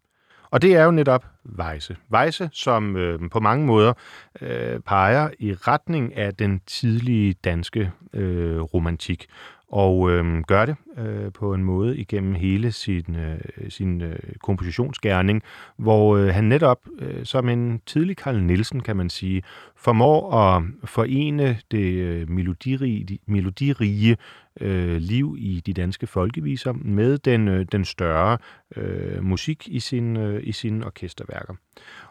Og 0.51 0.61
det 0.61 0.75
er 0.75 0.83
jo 0.83 0.91
netop 0.91 1.25
Weisse. 1.59 1.97
Weisse, 2.11 2.49
som 2.53 2.95
øh, 2.95 3.29
på 3.31 3.39
mange 3.39 3.65
måder 3.65 3.93
øh, 4.41 4.79
peger 4.79 5.29
i 5.39 5.53
retning 5.53 6.15
af 6.15 6.35
den 6.35 6.61
tidlige 6.65 7.33
danske 7.33 7.91
øh, 8.13 8.61
romantik 8.61 9.27
og 9.71 10.11
øh, 10.11 10.43
gør 10.47 10.65
det 10.65 10.75
øh, 10.97 11.31
på 11.31 11.53
en 11.53 11.63
måde 11.63 11.97
igennem 11.97 12.33
hele 12.33 12.71
sin, 12.71 13.15
øh, 13.15 13.39
sin 13.69 14.01
øh, 14.01 14.19
kompositionsgærning, 14.43 15.43
hvor 15.77 16.17
øh, 16.17 16.27
han 16.27 16.43
netop 16.43 16.79
øh, 16.99 17.25
som 17.25 17.49
en 17.49 17.81
tidlig 17.85 18.15
Carl 18.15 18.43
Nielsen, 18.43 18.79
kan 18.81 18.97
man 18.97 19.09
sige, 19.09 19.43
formår 19.75 20.33
at 20.33 20.63
forene 20.83 21.59
det 21.71 21.93
øh, 21.93 22.29
melodirige, 22.29 23.03
de, 23.03 23.17
melodirige 23.25 24.17
øh, 24.61 24.97
liv 24.97 25.35
i 25.39 25.61
de 25.65 25.73
danske 25.73 26.07
folkeviser 26.07 26.73
med 26.73 27.17
den, 27.17 27.47
øh, 27.47 27.65
den 27.71 27.85
større 27.85 28.37
øh, 28.75 29.23
musik 29.23 29.67
i, 29.67 29.79
sin, 29.79 30.17
øh, 30.17 30.43
i 30.43 30.51
sine 30.51 30.85
orkesterværker. 30.85 31.53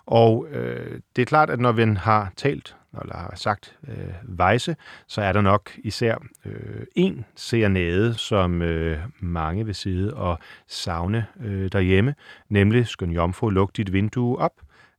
Og 0.07 0.47
øh, 0.51 1.01
det 1.16 1.23
er 1.23 1.27
klart, 1.27 1.51
at 1.51 1.61
når 1.61 1.73
vi 1.73 1.85
har 1.97 2.33
talt 2.37 2.77
eller 3.03 3.16
har 3.16 3.33
sagt 3.35 3.77
øh, 3.88 4.38
vejse, 4.38 4.77
så 5.09 5.23
er 5.23 5.33
der 5.33 5.40
nok 5.40 5.71
især 5.79 6.14
øh, 6.45 6.87
en 6.95 7.25
serenade, 7.35 8.14
som 8.14 8.62
øh, 8.62 8.99
mange 9.21 9.66
vil 9.66 9.75
sidde 9.75 10.14
og 10.14 10.38
savne 10.69 11.27
øh, 11.45 11.69
derhjemme, 11.73 12.14
nemlig 12.49 12.87
Skøn 12.87 13.11
Jomfru, 13.11 13.49
luk 13.49 13.77
dit 13.77 13.92
vindue 13.92 14.38
op, 14.38 14.53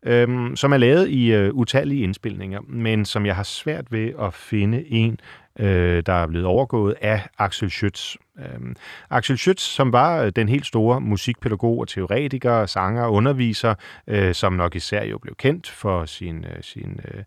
øh, 0.04 0.56
som 0.56 0.74
er 0.74 0.78
lavet 0.78 1.10
i 1.10 1.34
øh, 1.34 1.54
utallige 1.54 2.04
indspilninger, 2.04 2.62
men 2.68 3.06
som 3.06 3.26
jeg 3.26 3.36
har 3.36 3.44
svært 3.44 3.92
ved 3.92 4.12
at 4.20 4.34
finde 4.34 4.92
en, 4.92 5.20
øh, 5.60 6.04
der 6.06 6.14
er 6.14 6.28
blevet 6.28 6.46
overgået 6.46 6.96
af 7.02 7.28
Axel 7.38 7.68
Schütz. 7.68 8.16
Øh, 8.40 8.76
Axel 9.10 9.36
Schütz, 9.36 9.60
som 9.60 9.94
var 9.94 10.22
øh, 10.22 10.32
den 10.36 10.50
helt 10.50 10.66
store 10.66 11.02
musikpædagog 11.02 11.80
og 11.80 11.88
teoretiker, 11.88 12.66
sanger 12.66 13.04
og 13.04 13.14
underviser, 13.14 13.76
øh, 14.08 14.34
som 14.34 14.54
nok 14.54 14.76
især 14.76 15.04
jo 15.04 15.18
blev 15.18 15.36
kendt 15.36 15.70
for 15.70 16.06
sin, 16.06 16.46
øh, 16.46 16.64
sin 16.64 17.00
øh, 17.14 17.24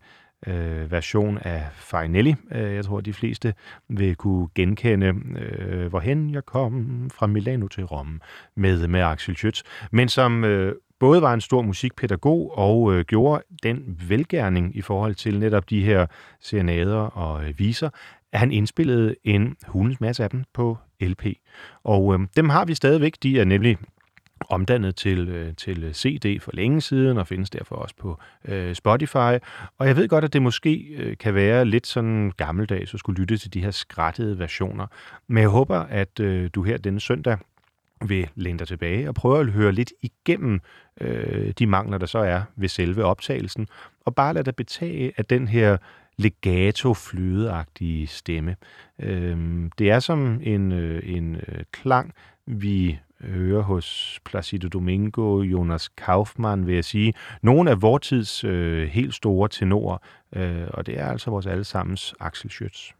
øh, 0.47 0.91
version 0.91 1.37
af 1.37 1.67
Farinelli. 1.73 2.35
Øh, 2.51 2.75
jeg 2.75 2.85
tror, 2.85 3.01
de 3.01 3.13
fleste 3.13 3.53
vil 3.89 4.15
kunne 4.15 4.47
genkende, 4.55 5.13
øh, 5.39 5.87
hvorhen 5.87 6.33
jeg 6.33 6.45
kom 6.45 7.09
fra 7.13 7.27
Milano 7.27 7.67
til 7.67 7.85
Rom 7.85 8.21
med, 8.55 8.87
med 8.87 9.01
Axel 9.01 9.35
Schütz, 9.35 9.61
men 9.91 10.09
som 10.09 10.43
øh, 10.43 10.75
både 10.99 11.21
var 11.21 11.33
en 11.33 11.41
stor 11.41 11.61
musikpædagog 11.61 12.57
og 12.57 12.93
øh, 12.93 13.05
gjorde 13.05 13.43
den 13.63 13.99
velgærning 14.07 14.75
i 14.75 14.81
forhold 14.81 15.15
til 15.15 15.39
netop 15.39 15.69
de 15.69 15.83
her 15.83 16.05
serenader 16.41 16.97
og 16.97 17.45
øh, 17.45 17.59
viser, 17.59 17.89
at 18.33 18.39
han 18.39 18.51
indspillede 18.51 19.15
en 19.23 19.55
hulens 19.67 20.01
masse 20.01 20.23
af 20.23 20.29
dem 20.29 20.43
på 20.53 20.77
LP. 21.01 21.25
Og 21.83 22.13
øh, 22.13 22.19
dem 22.35 22.49
har 22.49 22.65
vi 22.65 22.75
stadigvæk. 22.75 23.13
De 23.23 23.39
er 23.39 23.45
nemlig 23.45 23.77
omdannet 24.49 24.95
til, 24.95 25.29
øh, 25.29 25.55
til 25.55 25.93
CD 25.93 26.39
for 26.41 26.51
længe 26.53 26.81
siden, 26.81 27.17
og 27.17 27.27
findes 27.27 27.49
derfor 27.49 27.75
også 27.75 27.95
på 27.95 28.19
øh, 28.45 28.75
Spotify. 28.75 29.37
Og 29.77 29.87
jeg 29.87 29.95
ved 29.95 30.07
godt, 30.07 30.23
at 30.23 30.33
det 30.33 30.41
måske 30.41 30.75
øh, 30.97 31.17
kan 31.17 31.35
være 31.35 31.65
lidt 31.65 31.87
sådan 31.87 32.31
gammeldags 32.37 32.93
at 32.93 32.99
skulle 32.99 33.19
lytte 33.19 33.37
til 33.37 33.53
de 33.53 33.61
her 33.61 33.71
skrættede 33.71 34.39
versioner. 34.39 34.87
Men 35.27 35.41
jeg 35.41 35.49
håber, 35.49 35.77
at 35.79 36.19
øh, 36.19 36.49
du 36.55 36.63
her 36.63 36.77
denne 36.77 36.99
søndag 36.99 37.37
vil 38.05 38.29
læne 38.35 38.59
dig 38.59 38.67
tilbage 38.67 39.07
og 39.07 39.15
prøve 39.15 39.39
at 39.39 39.47
høre 39.47 39.71
lidt 39.71 39.93
igennem 40.01 40.61
øh, 41.01 41.53
de 41.59 41.67
mangler, 41.67 41.97
der 41.97 42.05
så 42.05 42.19
er 42.19 42.41
ved 42.55 42.67
selve 42.67 43.03
optagelsen, 43.03 43.67
og 44.05 44.15
bare 44.15 44.33
lade 44.33 44.45
dig 44.45 44.55
betage 44.55 45.13
af 45.17 45.25
den 45.25 45.47
her 45.47 45.77
legato 46.21 46.93
flydeagtige 46.93 48.07
stemme. 48.07 48.55
Øh, 48.99 49.69
det 49.77 49.89
er 49.89 49.99
som 49.99 50.39
en, 50.43 50.71
øh, 50.71 51.15
en 51.15 51.35
øh, 51.35 51.63
klang, 51.71 52.13
vi 52.45 52.99
hører 53.21 53.61
hos 53.61 54.19
Placido 54.25 54.67
Domingo, 54.67 55.41
Jonas 55.41 55.89
Kaufmann, 55.89 56.67
vil 56.67 56.75
jeg 56.75 56.85
sige. 56.85 57.13
Nogle 57.41 57.71
af 57.71 57.81
vortids 57.81 58.43
øh, 58.43 58.87
helt 58.87 59.13
store 59.13 59.49
tenorer, 59.49 59.97
øh, 60.35 60.67
og 60.73 60.85
det 60.85 60.99
er 60.99 61.05
altså 61.05 61.31
vores 61.31 61.45
allesammens 61.45 62.13
Axel 62.19 62.51
Schütz. 62.51 62.93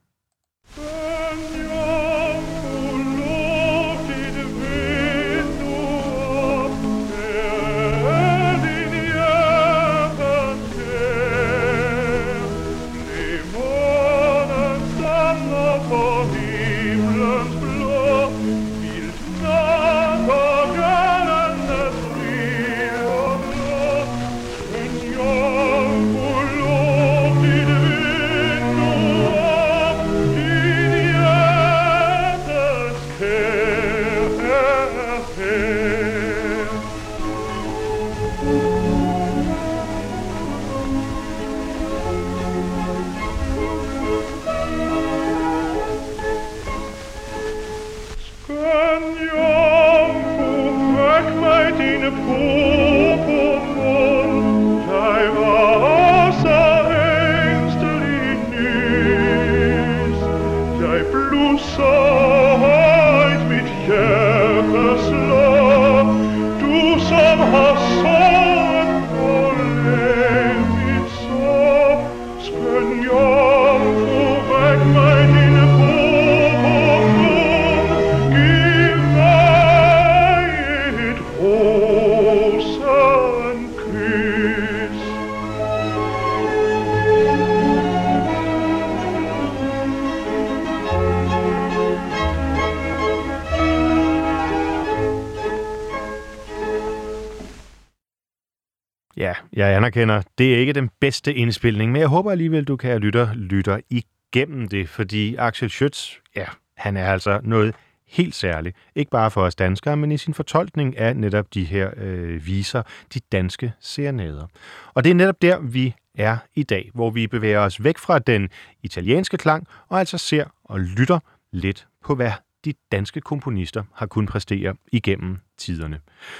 Anerkender, 99.97 100.21
det 100.37 100.53
er 100.53 100.57
ikke 100.57 100.73
den 100.73 100.89
bedste 100.99 101.33
indspilning, 101.33 101.91
men 101.91 102.01
jeg 102.01 102.07
håber 102.07 102.31
alligevel, 102.31 102.63
du 102.63 102.75
kan 102.75 102.99
lytte 102.99 103.29
lytter 103.33 103.79
igennem 103.89 104.67
det, 104.67 104.89
fordi 104.89 105.35
Axel 105.35 105.69
Schütz, 105.69 106.21
ja, 106.35 106.45
han 106.77 106.97
er 106.97 107.11
altså 107.11 107.39
noget 107.43 107.75
helt 108.07 108.35
særligt. 108.35 108.77
Ikke 108.95 109.11
bare 109.11 109.31
for 109.31 109.41
os 109.41 109.55
danskere, 109.55 109.97
men 109.97 110.11
i 110.11 110.17
sin 110.17 110.33
fortolkning 110.33 110.97
af 110.97 111.15
netop 111.15 111.53
de 111.53 111.63
her 111.63 111.89
øh, 111.97 112.45
viser, 112.45 112.81
de 113.13 113.19
danske 113.31 113.73
serenader. 113.79 114.47
Og 114.93 115.03
det 115.03 115.09
er 115.09 115.13
netop 115.15 115.41
der, 115.41 115.59
vi 115.59 115.95
er 116.17 116.37
i 116.55 116.63
dag, 116.63 116.89
hvor 116.93 117.09
vi 117.09 117.27
bevæger 117.27 117.59
os 117.59 117.83
væk 117.83 117.97
fra 117.97 118.19
den 118.19 118.49
italienske 118.83 119.37
klang, 119.37 119.67
og 119.87 119.99
altså 119.99 120.17
ser 120.17 120.45
og 120.63 120.79
lytter 120.79 121.19
lidt 121.51 121.87
på, 122.05 122.15
hvad 122.15 122.31
de 122.65 122.73
danske 122.91 123.21
komponister 123.21 123.83
har 123.93 124.05
kunnet 124.05 124.29
præstere 124.29 124.75
igennem 124.91 125.37
tiderne. 125.57 125.99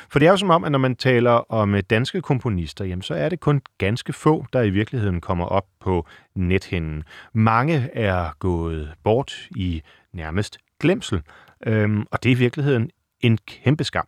For 0.10 0.20
det 0.20 0.26
er 0.26 0.32
jo 0.32 0.38
som 0.38 0.50
om, 0.50 0.64
at 0.64 0.72
når 0.72 0.80
man 0.80 0.96
taler 0.96 1.32
om 1.52 1.76
øh, 1.76 1.84
danske 1.90 2.22
komponister, 2.22 2.86
jamen, 2.86 3.02
så 3.02 3.14
er 3.14 3.30
det 3.30 3.40
kun 3.40 3.62
ganske 3.78 4.14
få, 4.14 4.46
der 4.54 4.62
i 4.62 4.70
virkeligheden 4.70 5.22
kommer 5.22 5.46
op 5.46 5.66
på 5.80 6.08
nethinden. 6.36 7.04
Mange 7.34 7.90
er 7.94 8.36
gået 8.40 8.94
bort 9.04 9.48
i 9.56 9.82
nærmest 10.14 10.58
glemsel, 10.80 11.22
øhm, 11.68 12.06
og 12.12 12.24
det 12.24 12.32
er 12.32 12.36
i 12.36 12.40
virkeligheden 12.40 12.90
en 13.20 13.38
kæmpe 13.38 13.84
skam. 13.84 14.08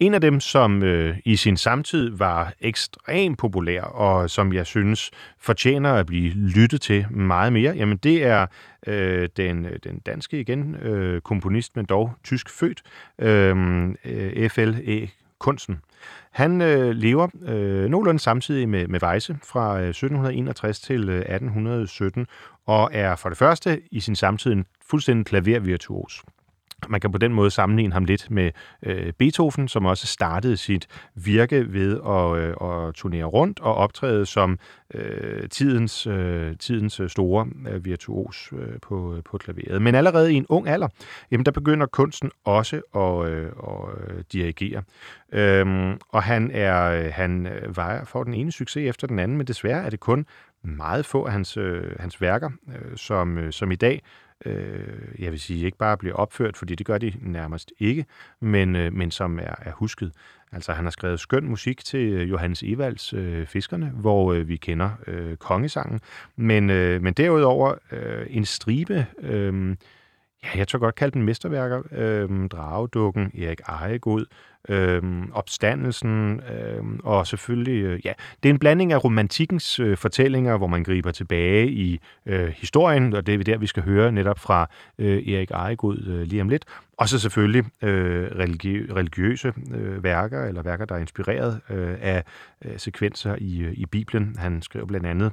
En 0.00 0.14
af 0.14 0.20
dem, 0.20 0.40
som 0.40 0.82
øh, 0.82 1.16
i 1.24 1.36
sin 1.36 1.56
samtid 1.56 2.10
var 2.10 2.52
ekstremt 2.60 3.38
populær, 3.38 3.82
og 3.82 4.30
som 4.30 4.52
jeg 4.52 4.66
synes 4.66 5.10
fortjener 5.38 5.92
at 5.94 6.06
blive 6.06 6.32
lyttet 6.34 6.80
til 6.80 7.06
meget 7.10 7.52
mere, 7.52 7.72
jamen 7.76 7.96
det 7.96 8.24
er 8.24 8.46
øh, 8.86 9.28
den, 9.36 9.64
øh, 9.64 9.78
den 9.84 9.98
danske 9.98 10.40
igen 10.40 10.74
øh, 10.74 11.20
komponist, 11.20 11.76
men 11.76 11.84
dog 11.84 12.12
tysk 12.24 12.50
født, 12.50 12.82
øh, 13.18 13.88
øh 14.04 14.50
F.L.E. 14.50 15.08
Kunsten. 15.38 15.80
Han 16.30 16.60
øh, 16.60 16.90
lever 16.90 17.28
øh, 17.42 17.90
nogenlunde 17.90 18.20
samtidig 18.20 18.68
med, 18.68 18.88
med 18.88 19.02
Weisse 19.02 19.38
fra 19.44 19.80
øh, 19.80 19.88
1761 19.88 20.80
til 20.80 21.08
øh, 21.08 21.18
1817, 21.18 22.26
og 22.66 22.90
er 22.92 23.16
for 23.16 23.28
det 23.28 23.38
første 23.38 23.80
i 23.90 24.00
sin 24.00 24.16
samtid 24.16 24.52
en 24.52 24.66
fuldstændig 24.90 25.26
klavervirtuos. 25.26 26.22
Man 26.88 27.00
kan 27.00 27.12
på 27.12 27.18
den 27.18 27.32
måde 27.32 27.50
sammenligne 27.50 27.92
ham 27.92 28.04
lidt 28.04 28.30
med 28.30 28.50
øh, 28.82 29.12
Beethoven, 29.12 29.68
som 29.68 29.86
også 29.86 30.06
startede 30.06 30.56
sit 30.56 30.88
virke 31.14 31.72
ved 31.72 32.00
at, 32.06 32.38
øh, 32.38 32.88
at 32.88 32.94
turnere 32.94 33.24
rundt 33.24 33.60
og 33.60 33.74
optræde 33.74 34.26
som 34.26 34.58
øh, 34.94 35.48
tidens, 35.48 36.06
øh, 36.06 36.56
tidens 36.58 37.00
store 37.08 37.46
øh, 37.70 37.84
virtuos 37.84 38.52
øh, 38.52 38.80
på, 38.82 39.16
øh, 39.16 39.22
på 39.22 39.38
klaveret. 39.38 39.82
Men 39.82 39.94
allerede 39.94 40.32
i 40.32 40.36
en 40.36 40.46
ung 40.48 40.68
alder, 40.68 40.88
jamen, 41.30 41.44
der 41.44 41.52
begynder 41.52 41.86
kunsten 41.86 42.30
også 42.44 42.76
at, 42.94 43.32
øh, 43.32 43.46
at 43.46 44.16
øh, 44.16 44.24
dirigere. 44.32 44.82
Øhm, 45.32 45.98
og 46.08 46.22
han 46.22 46.50
er 46.50 47.04
øh, 47.04 47.12
han 47.12 47.48
vejer 47.74 48.04
for 48.04 48.24
den 48.24 48.34
ene 48.34 48.52
succes 48.52 48.88
efter 48.88 49.06
den 49.06 49.18
anden, 49.18 49.36
men 49.36 49.46
desværre 49.46 49.84
er 49.84 49.90
det 49.90 50.00
kun 50.00 50.26
meget 50.64 51.06
få 51.06 51.24
af 51.24 51.32
hans, 51.32 51.56
øh, 51.56 51.96
hans 52.00 52.20
værker, 52.20 52.50
øh, 52.68 52.96
som, 52.96 53.38
øh, 53.38 53.52
som 53.52 53.70
i 53.70 53.76
dag 53.76 54.02
øh, 54.46 54.98
jeg 55.18 55.32
vil 55.32 55.40
sige, 55.40 55.66
ikke 55.66 55.78
bare 55.78 55.96
bliver 55.96 56.14
opført, 56.14 56.56
fordi 56.56 56.74
det 56.74 56.86
gør 56.86 56.98
de 56.98 57.12
nærmest 57.20 57.72
ikke, 57.78 58.06
men, 58.40 58.76
øh, 58.76 58.92
men 58.92 59.10
som 59.10 59.38
er, 59.38 59.54
er 59.58 59.72
husket. 59.72 60.12
Altså 60.52 60.72
han 60.72 60.84
har 60.84 60.90
skrevet 60.90 61.20
skøn 61.20 61.48
musik 61.48 61.84
til 61.84 62.12
øh, 62.12 62.30
Johannes 62.30 62.62
Evalds 62.62 63.12
øh, 63.12 63.46
Fiskerne, 63.46 63.86
hvor 63.86 64.32
øh, 64.32 64.48
vi 64.48 64.56
kender 64.56 64.90
øh, 65.06 65.36
kongesangen, 65.36 66.00
men, 66.36 66.70
øh, 66.70 67.02
men 67.02 67.14
derudover 67.14 67.74
øh, 67.92 68.26
en 68.30 68.44
stribe 68.44 69.06
øh, 69.22 69.76
ja, 70.44 70.58
jeg 70.58 70.68
tror 70.68 70.78
godt 70.78 70.94
kalde 70.94 71.12
den 71.12 71.22
mesterværker. 71.22 71.82
Øhm, 71.92 72.48
Dragedukken, 72.48 73.32
Erik 73.38 73.60
Ejegod, 73.60 74.24
øh, 74.68 75.02
Opstandelsen, 75.32 76.40
øh, 76.40 76.84
og 77.04 77.26
selvfølgelig, 77.26 77.82
øh, 77.82 78.06
ja, 78.06 78.12
det 78.42 78.48
er 78.48 78.52
en 78.52 78.58
blanding 78.58 78.92
af 78.92 79.04
romantikkens 79.04 79.80
øh, 79.80 79.96
fortællinger, 79.96 80.56
hvor 80.56 80.66
man 80.66 80.84
griber 80.84 81.10
tilbage 81.10 81.70
i 81.70 82.00
øh, 82.26 82.48
historien, 82.48 83.12
og 83.14 83.26
det 83.26 83.34
er 83.34 83.44
der, 83.44 83.58
vi 83.58 83.66
skal 83.66 83.82
høre 83.82 84.12
netop 84.12 84.38
fra 84.38 84.70
øh, 84.98 85.28
Erik 85.28 85.50
Ejegod 85.50 86.06
øh, 86.06 86.22
lige 86.22 86.42
om 86.42 86.48
lidt. 86.48 86.64
Og 86.96 87.08
så 87.08 87.18
selvfølgelig 87.18 87.64
øh, 87.82 88.26
religi- 88.26 88.94
religiøse 88.94 89.52
øh, 89.74 90.04
værker, 90.04 90.44
eller 90.44 90.62
værker, 90.62 90.84
der 90.84 90.94
er 90.94 90.98
inspireret 90.98 91.60
øh, 91.70 91.96
af 92.00 92.24
øh, 92.64 92.78
sekvenser 92.78 93.36
i, 93.38 93.60
øh, 93.60 93.72
i 93.72 93.86
Bibelen. 93.86 94.36
Han 94.38 94.62
skriver 94.62 94.86
blandt 94.86 95.06
andet 95.06 95.32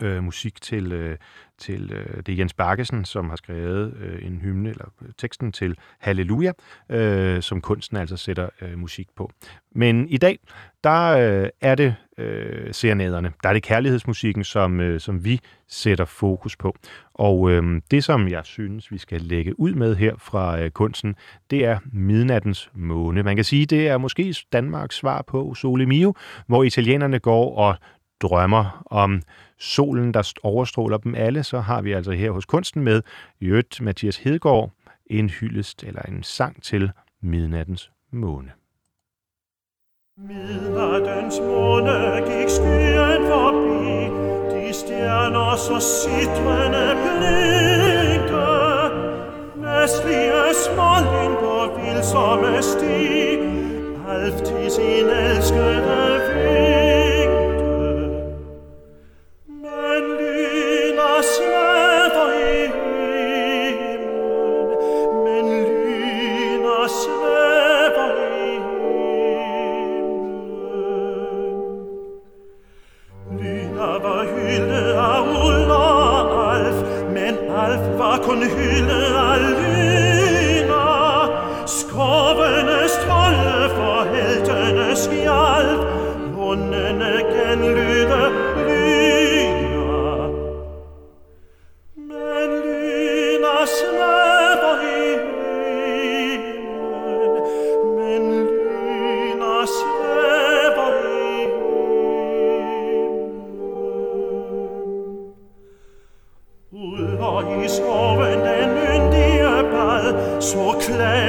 øh, 0.00 0.22
musik 0.22 0.60
til, 0.60 0.92
øh, 0.92 1.16
til 1.58 1.92
øh, 1.92 2.22
det 2.26 2.32
er 2.32 2.36
Jens 2.36 2.54
Bakkesen, 2.54 3.04
som 3.04 3.28
har 3.28 3.36
skrevet 3.36 3.94
øh, 4.00 4.26
en 4.26 4.38
hymne, 4.38 4.70
eller 4.70 4.84
teksten 5.18 5.52
til 5.52 5.78
Halleluja, 5.98 6.52
øh, 6.88 7.42
som 7.42 7.60
kunsten 7.60 7.96
altså 7.96 8.16
sætter 8.16 8.48
øh, 8.62 8.78
musik 8.78 9.08
på. 9.16 9.30
Men 9.74 10.08
i 10.08 10.16
dag, 10.16 10.38
der 10.84 11.16
øh, 11.42 11.48
er 11.60 11.74
det 11.74 11.94
øh, 12.18 12.74
serenaderne, 12.74 13.32
der 13.42 13.48
er 13.48 13.52
det 13.52 13.62
kærlighedsmusikken, 13.62 14.44
som, 14.44 14.80
øh, 14.80 15.00
som 15.00 15.24
vi 15.24 15.40
sætter 15.68 16.04
fokus 16.04 16.56
på. 16.56 16.76
Og 17.14 17.50
øh, 17.50 17.80
det, 17.90 18.04
som 18.04 18.28
jeg 18.28 18.44
synes, 18.44 18.92
vi 18.92 18.98
skal 18.98 19.20
lægge 19.20 19.60
ud 19.60 19.74
med 19.74 19.96
her 19.96 20.14
fra 20.18 20.60
øh, 20.60 20.70
kunsten, 20.70 21.14
det 21.50 21.64
er 21.64 21.78
Midnattens 21.92 22.70
Måne. 22.74 23.22
Man 23.22 23.36
kan 23.36 23.44
sige, 23.44 23.66
det 23.66 23.88
er 23.88 23.98
måske 23.98 24.34
Danmarks 24.52 24.96
svar 24.96 25.22
på 25.22 25.54
Sole 25.54 25.86
Mio, 25.86 26.14
hvor 26.46 26.62
italienerne 26.62 27.18
går 27.18 27.56
og 27.58 27.76
drømmer 28.20 28.84
om 28.90 29.22
solen, 29.64 30.14
der 30.14 30.32
overstråler 30.42 30.96
dem 30.96 31.14
alle, 31.14 31.42
så 31.42 31.60
har 31.60 31.82
vi 31.82 31.92
altså 31.92 32.12
her 32.12 32.30
hos 32.30 32.44
Kunsten 32.44 32.82
med 32.82 33.02
Jødt 33.40 33.80
Mathias 33.80 34.16
Hedegaard 34.16 34.70
en 35.06 35.30
hyldest 35.30 35.84
eller 35.84 36.02
en 36.02 36.22
sang 36.22 36.62
til 36.62 36.90
midnattens 37.20 37.90
måne. 38.10 38.52
Midnattens 40.18 41.40
måne 41.40 42.22
gik 42.26 42.48
skyen 42.48 43.22
forbi, 43.30 43.96
de 44.52 44.72
stjerner 44.72 45.56
så 45.56 45.80
sidrende 45.80 46.86
blinkte. 47.02 48.44
Vestlige 49.56 50.44
småling 50.64 51.32
på 51.42 51.54
vildsomme 51.76 52.62
sti, 52.62 53.38
halvt 54.06 54.48
i 54.66 54.70
sin 54.70 55.08
elskede 55.08 56.20
vind. 56.34 57.03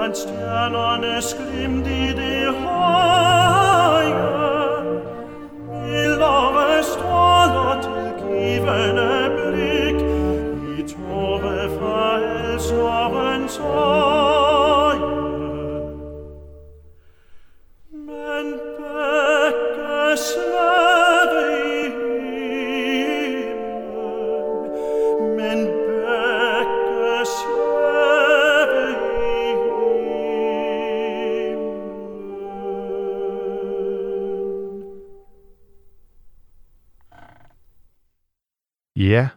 blandt 0.00 0.18
stjernernes 0.18 1.36
glimt 1.36 1.86
i 1.86 2.12
det 2.16 2.54
høje. 2.54 3.59
Ja, 39.10 39.28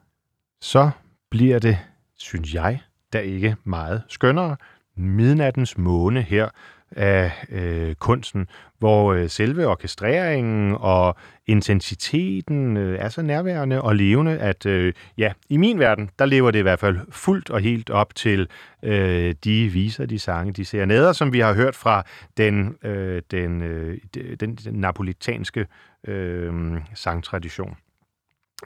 så 0.62 0.90
bliver 1.32 1.60
det, 1.60 1.78
synes 2.18 2.54
jeg, 2.54 2.80
da 3.14 3.20
ikke 3.20 3.56
meget 3.64 4.04
skønnere. 4.08 4.56
Midnattens 4.96 5.78
måne 5.78 6.22
her 6.22 6.50
af 6.92 7.32
øh, 7.50 7.96
kunsten, 7.96 8.48
hvor 8.80 9.14
øh, 9.14 9.30
selve 9.30 9.68
orkestreringen 9.68 10.78
og 10.80 11.16
intensiteten 11.48 12.78
øh, 12.78 13.00
er 13.00 13.10
så 13.10 13.22
nærværende 13.22 13.82
og 13.82 13.96
levende, 13.96 14.38
at 14.40 14.66
øh, 14.66 14.94
ja, 15.18 15.34
i 15.50 15.58
min 15.58 15.80
verden, 15.80 16.10
der 16.20 16.26
lever 16.26 16.52
det 16.52 16.60
i 16.60 16.62
hvert 16.62 16.80
fald 16.80 17.00
fuldt 17.10 17.50
og 17.50 17.62
helt 17.62 17.90
op 17.90 18.16
til 18.16 18.50
øh, 18.84 19.36
de 19.44 19.68
viser, 19.68 20.06
de 20.06 20.20
sange, 20.20 20.54
de 20.54 20.66
serenader, 20.66 21.14
som 21.14 21.34
vi 21.34 21.40
har 21.40 21.54
hørt 21.54 21.76
fra 21.76 22.04
den, 22.38 22.76
øh, 22.84 23.22
den, 23.32 23.62
øh, 23.62 23.98
den, 24.40 24.56
den 24.56 24.74
napolitanske 24.74 25.68
øh, 26.08 26.82
sangtradition. 26.96 27.78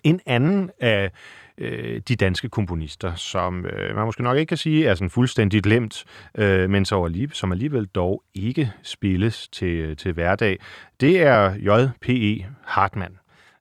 En 0.03 0.19
anden 0.25 0.71
af 0.79 1.11
øh, 1.57 2.01
de 2.07 2.15
danske 2.15 2.49
komponister, 2.49 3.15
som 3.15 3.65
øh, 3.65 3.95
man 3.95 4.05
måske 4.05 4.23
nok 4.23 4.37
ikke 4.37 4.49
kan 4.49 4.57
sige 4.57 4.87
er 4.87 4.95
sådan 4.95 5.09
fuldstændig 5.09 5.63
glemt, 5.63 6.05
øh, 6.37 6.69
men 6.69 6.85
som 6.85 7.03
alligevel, 7.03 7.35
som 7.35 7.51
alligevel 7.51 7.85
dog 7.85 8.23
ikke 8.33 8.71
spilles 8.83 9.47
til, 9.47 9.97
til 9.97 10.13
hverdag, 10.13 10.59
det 11.01 11.21
er 11.21 11.53
J.P.E. 11.53 12.45
Hartmann. 12.65 13.17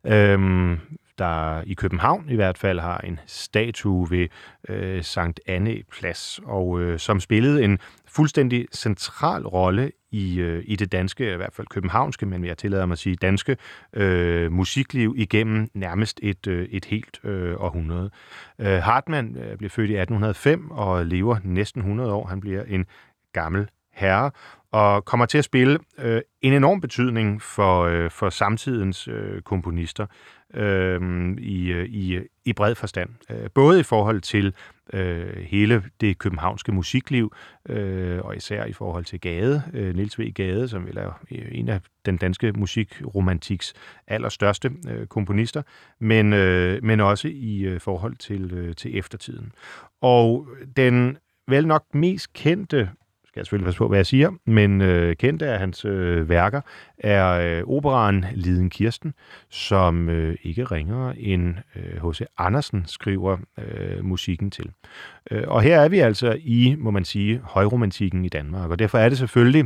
Øhm, 0.07 0.79
der 1.19 1.63
i 1.67 1.75
København 1.75 2.27
i 2.29 2.35
hvert 2.35 2.59
fald 2.59 2.81
har 2.81 2.99
en 2.99 3.21
statue 3.27 4.11
ved 4.11 4.29
øh, 4.69 5.05
Sankt 5.05 5.41
Anne 5.47 5.77
Plads, 5.93 6.41
og 6.45 6.81
øh, 6.81 6.99
som 6.99 7.21
spillede 7.21 7.65
en 7.65 7.79
fuldstændig 8.17 8.67
central 8.73 9.47
rolle 9.47 9.93
i, 10.11 10.39
øh, 10.41 10.63
i 10.67 10.77
det 10.77 10.93
danske, 10.93 11.33
i 11.33 11.37
hvert 11.37 11.53
fald 11.53 11.67
københavnske, 11.67 12.27
men 12.27 12.45
jeg 12.45 12.59
tillader 12.59 12.87
mig 12.87 12.93
at 12.93 12.99
sige 12.99 13.17
danske 13.17 13.57
øh, 13.93 14.53
musikliv 14.53 15.15
igennem 15.17 15.69
nærmest 15.75 16.21
et, 16.23 16.47
øh, 16.47 16.69
et 16.71 16.85
helt 16.85 17.21
øh, 17.25 17.55
århundrede. 17.59 18.11
Øh, 18.59 18.83
Hartmann 18.83 19.37
øh, 19.37 19.59
blev 19.59 19.71
født 19.71 19.91
i 19.91 19.97
1805 19.97 20.71
og 20.71 21.07
lever 21.07 21.37
næsten 21.45 21.81
100 21.81 22.13
år. 22.13 22.27
Han 22.27 22.41
bliver 22.41 22.63
en 22.65 22.87
gammel 23.33 23.69
herre 23.93 24.31
og 24.77 25.05
kommer 25.05 25.27
til 25.27 25.39
at 25.39 25.45
spille 25.45 25.79
øh, 25.99 26.21
en 26.43 26.53
enorm 26.53 26.81
betydning 26.81 27.43
for, 27.43 27.83
øh, 27.83 28.11
for 28.11 28.31
samtidens 28.31 29.09
øh, 29.09 29.43
komponister 29.43 30.07
øh, 30.55 31.01
i, 31.39 31.73
øh, 31.73 31.87
i, 31.89 32.21
i 32.45 32.53
bred 32.53 32.75
forstand. 32.75 33.11
Øh, 33.31 33.51
både 33.55 33.81
i 33.81 33.83
forhold 33.83 34.21
til 34.21 34.55
øh, 34.93 35.37
hele 35.37 35.83
det 36.01 36.19
københavnske 36.19 36.73
musikliv, 36.73 37.33
øh, 37.69 38.21
og 38.25 38.37
især 38.37 38.65
i 38.65 38.73
forhold 38.73 39.05
til 39.05 39.21
Gade, 39.21 39.63
øh, 39.73 39.95
Niels 39.95 40.19
V. 40.19 40.33
Gade, 40.33 40.69
som 40.69 40.87
vel 40.87 40.97
er 40.97 41.21
øh, 41.31 41.49
en 41.51 41.69
af 41.69 41.81
den 42.07 42.17
danske 42.17 42.53
musikromantiks 42.53 43.75
allerstørste 44.07 44.73
øh, 44.89 45.07
komponister, 45.07 45.63
men, 46.01 46.33
øh, 46.33 46.85
men 46.85 47.01
også 47.01 47.29
i 47.29 47.61
øh, 47.61 47.81
forhold 47.81 48.17
til, 48.17 48.55
øh, 48.55 48.75
til 48.75 48.99
eftertiden. 48.99 49.53
Og 50.01 50.49
den 50.77 51.19
vel 51.49 51.67
nok 51.67 51.85
mest 51.95 52.33
kendte 52.33 52.91
skal 53.37 53.41
jeg 53.41 53.47
selvfølgelig 53.47 53.67
passe 53.67 53.79
på, 53.79 53.89
hvad 53.89 53.99
jeg 53.99 54.07
siger, 54.07 54.31
men 54.45 54.81
øh, 54.81 55.17
kendte 55.17 55.47
af 55.47 55.59
hans 55.59 55.85
øh, 55.85 56.29
værker 56.29 56.61
er 56.99 57.27
øh, 57.29 57.63
operaren 57.67 58.25
Liden 58.35 58.71
Kirsten, 58.71 59.15
som 59.51 60.09
øh, 60.09 60.37
ikke 60.43 60.65
ringer 60.65 61.13
end 61.19 61.55
H.C. 61.75 62.21
Øh, 62.21 62.27
Andersen 62.39 62.85
skriver 62.87 63.37
øh, 63.59 64.05
musikken 64.05 64.51
til. 64.51 64.71
Øh, 65.31 65.43
og 65.47 65.63
her 65.63 65.81
er 65.81 65.89
vi 65.89 65.99
altså 65.99 66.39
i, 66.41 66.77
må 66.79 66.91
man 66.91 67.05
sige, 67.05 67.41
højromantikken 67.45 68.25
i 68.25 68.29
Danmark, 68.29 68.71
og 68.71 68.79
derfor 68.79 68.99
er 68.99 69.09
det 69.09 69.19
selvfølgelig 69.19 69.65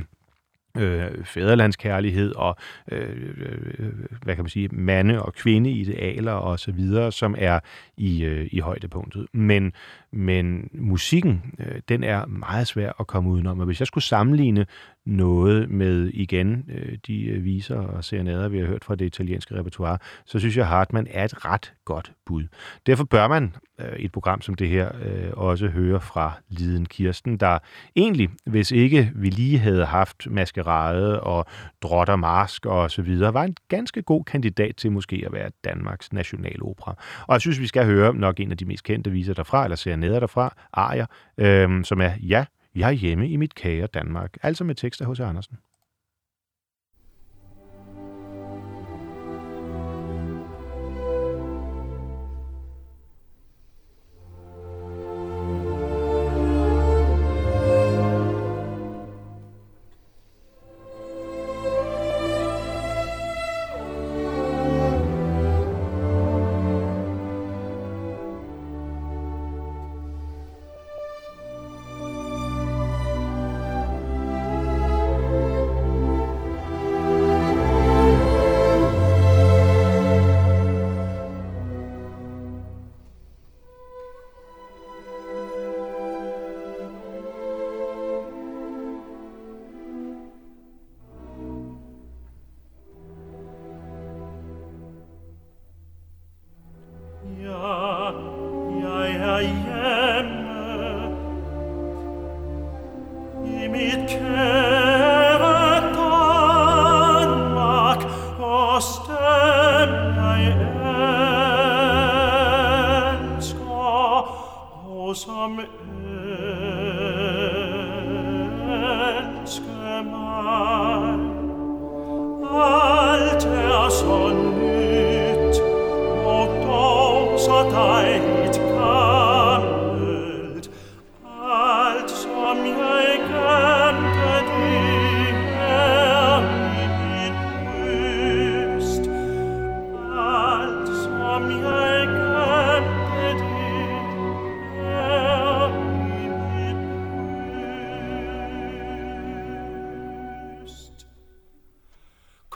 øh, 0.77 1.25
fæderlandskærlighed 1.25 2.35
og 2.35 2.57
øh, 2.93 3.35
øh, 3.79 3.93
hvad 4.23 4.35
kan 4.35 4.45
man 4.45 4.51
sige 4.51 4.69
mande 4.69 5.23
og 5.23 5.33
kvinde 5.33 5.71
idealer 5.71 6.33
og 6.33 6.59
så 6.59 6.73
videre 6.73 7.13
som 7.13 7.35
er 7.39 7.61
i 7.97 8.25
øh, 8.25 8.49
i 8.53 8.59
højdepunktet. 8.59 9.27
Men 9.33 9.73
men 10.13 10.71
musikken 10.73 11.43
øh, 11.59 11.81
den 11.89 12.05
er 12.05 12.27
meget 12.27 12.67
svær 12.67 12.93
at 13.01 13.07
komme 13.07 13.31
udenom. 13.31 13.61
Og 13.61 13.67
hvis 13.67 13.81
jeg 13.81 13.87
skulle 13.87 14.05
sammenligne 14.05 14.67
noget 15.07 15.71
med 15.71 16.07
igen 16.07 16.65
øh, 16.69 16.99
de 17.07 17.25
øh, 17.25 17.45
viser 17.45 17.77
og 17.77 18.05
serenader 18.05 18.49
vi 18.49 18.59
har 18.59 18.67
hørt 18.67 18.85
fra 18.85 18.95
det 18.95 19.05
italienske 19.05 19.55
repertoire 19.55 19.99
så 20.25 20.39
synes 20.39 20.57
jeg 20.57 20.67
Hartmann 20.67 21.07
er 21.11 21.25
et 21.25 21.45
ret 21.45 21.73
godt 21.85 22.13
bud. 22.27 22.45
Derfor 22.87 23.05
bør 23.05 23.29
man 23.29 23.55
øh, 23.81 23.99
i 23.99 24.05
et 24.05 24.13
program 24.13 24.41
som 24.41 24.55
det 24.55 24.69
her 24.69 24.91
også 25.33 25.69
høre 25.69 26.01
fra 26.01 26.33
Liden 26.49 26.87
Kirsten 26.87 27.37
der 27.37 27.59
egentlig 27.97 28.29
hvis 28.47 28.71
ikke 28.71 29.13
vi 29.15 29.31
lige 29.31 29.59
havde 29.59 29.85
haft 29.85 30.27
maskerade 30.31 31.21
og 31.21 31.47
drotter 31.83 32.17
mask 32.17 32.67
og 32.67 32.91
så 32.91 33.03
videre 33.03 33.35
var 33.35 33.45
en 33.45 33.57
ganske 33.69 34.03
god 34.03 34.25
kandidat 34.25 34.77
til 34.77 34.93
måske 34.93 35.23
at 35.27 35.33
være 35.33 35.51
Danmarks 35.65 36.13
nationalopera. 36.13 36.95
Og 37.27 37.33
jeg 37.33 37.41
synes 37.41 37.61
vi 37.61 37.67
skal 37.67 37.85
høre 37.85 38.15
nok 38.15 38.41
en 38.41 38.51
af 38.51 38.57
de 38.57 38.65
mest 38.65 38.85
kendte 38.85 39.11
viser 39.11 39.35
derfra 39.35 39.65
eller 39.65 39.77
serenader 39.77 40.21
derfra 40.21 40.55
Arier 40.73 41.07
øhm, 41.39 41.85
som 41.85 42.01
er 42.01 42.13
ja 42.23 42.45
jeg 42.75 42.89
er 42.89 42.93
hjemme 42.93 43.29
i 43.29 43.37
mit 43.37 43.55
kære 43.55 43.87
Danmark, 43.87 44.37
altså 44.43 44.65
med 44.65 44.75
tekst 44.75 45.01
af 45.01 45.11
H.C. 45.11 45.21
Andersen. 45.21 45.57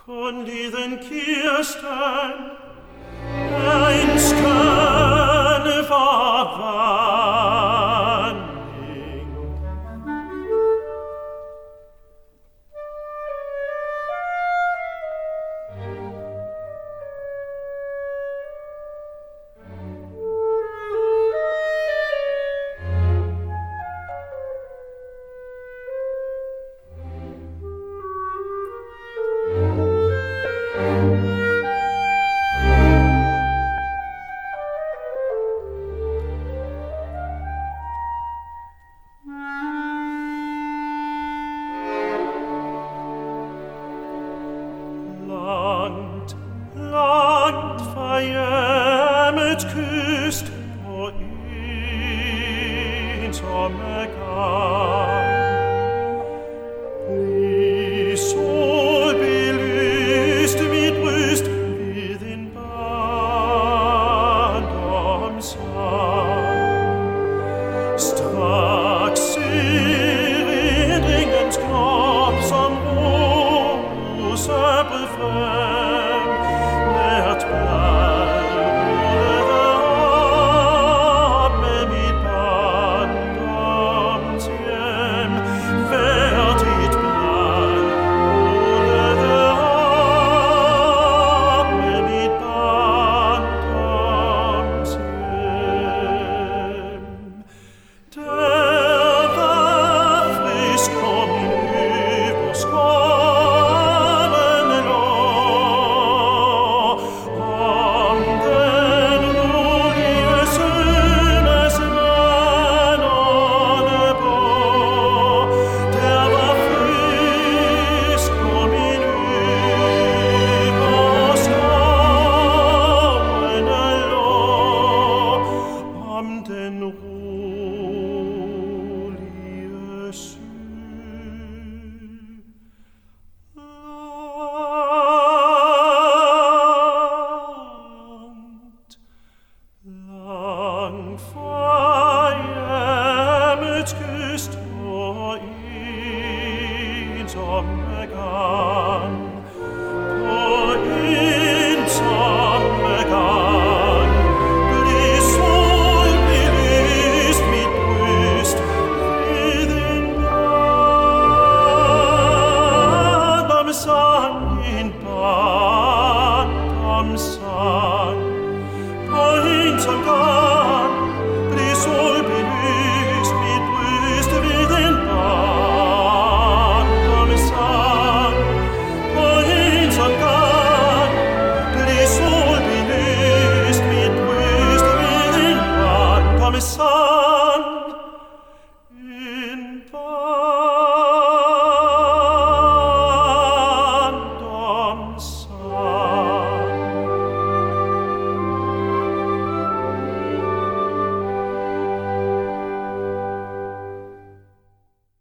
Von 0.07 0.45
diesen 0.45 1.01
Kirsten, 1.01 1.87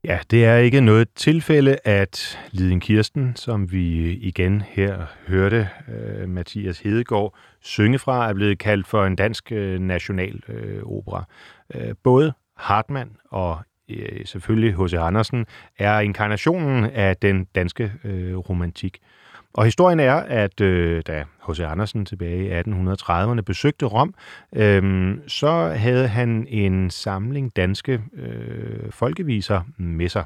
Ja, 0.06 0.20
Det 0.32 0.46
er 0.46 0.56
ikke 0.56 0.82
noget 0.82 1.08
tilfælde, 1.16 1.78
at 1.84 2.40
Liden 2.52 2.80
Kirsten, 2.80 3.36
som 3.36 3.72
vi 3.72 4.12
igen 4.12 4.62
her 4.62 5.06
hørte 5.28 5.70
uh, 5.88 6.30
Mathias 6.30 6.80
Hedegaard 6.80 7.36
synge 7.62 8.00
fra, 8.00 8.30
er 8.30 8.34
blevet 8.34 8.60
kaldt 8.60 8.88
for 8.88 9.06
en 9.06 9.16
dansk 9.16 9.52
øh, 9.52 9.76
uh, 9.76 9.82
nationalopera. 9.82 11.26
Øh, 11.76 11.82
uh, 11.82 11.88
uh, 11.88 11.96
både 12.04 12.34
Hartmann 12.58 13.10
og 13.30 13.60
uh, 13.90 13.96
selvfølgelig 14.26 14.76
H.C. 14.76 14.94
Andersen 14.94 15.46
er 15.78 16.00
inkarnationen 16.00 16.86
af 16.86 17.18
den 17.18 17.46
danske 17.56 17.92
uh, 18.04 18.10
romantik. 18.50 18.98
Og 19.54 19.66
historien 19.66 20.00
er, 20.00 20.14
at 20.16 20.62
øh, 20.62 21.02
da 21.08 21.24
H.C. 21.50 21.60
Andersen 21.60 22.06
tilbage 22.06 22.46
i 22.46 22.62
1830'erne 22.62 23.42
besøgte 23.42 23.86
Rom, 23.86 24.14
øh, 24.56 25.18
så 25.28 25.74
havde 25.76 26.08
han 26.08 26.48
en 26.50 26.90
samling 26.90 27.56
danske 27.56 28.02
øh, 28.14 28.92
folkeviser 28.92 29.62
med 29.78 30.10
sig. 30.10 30.24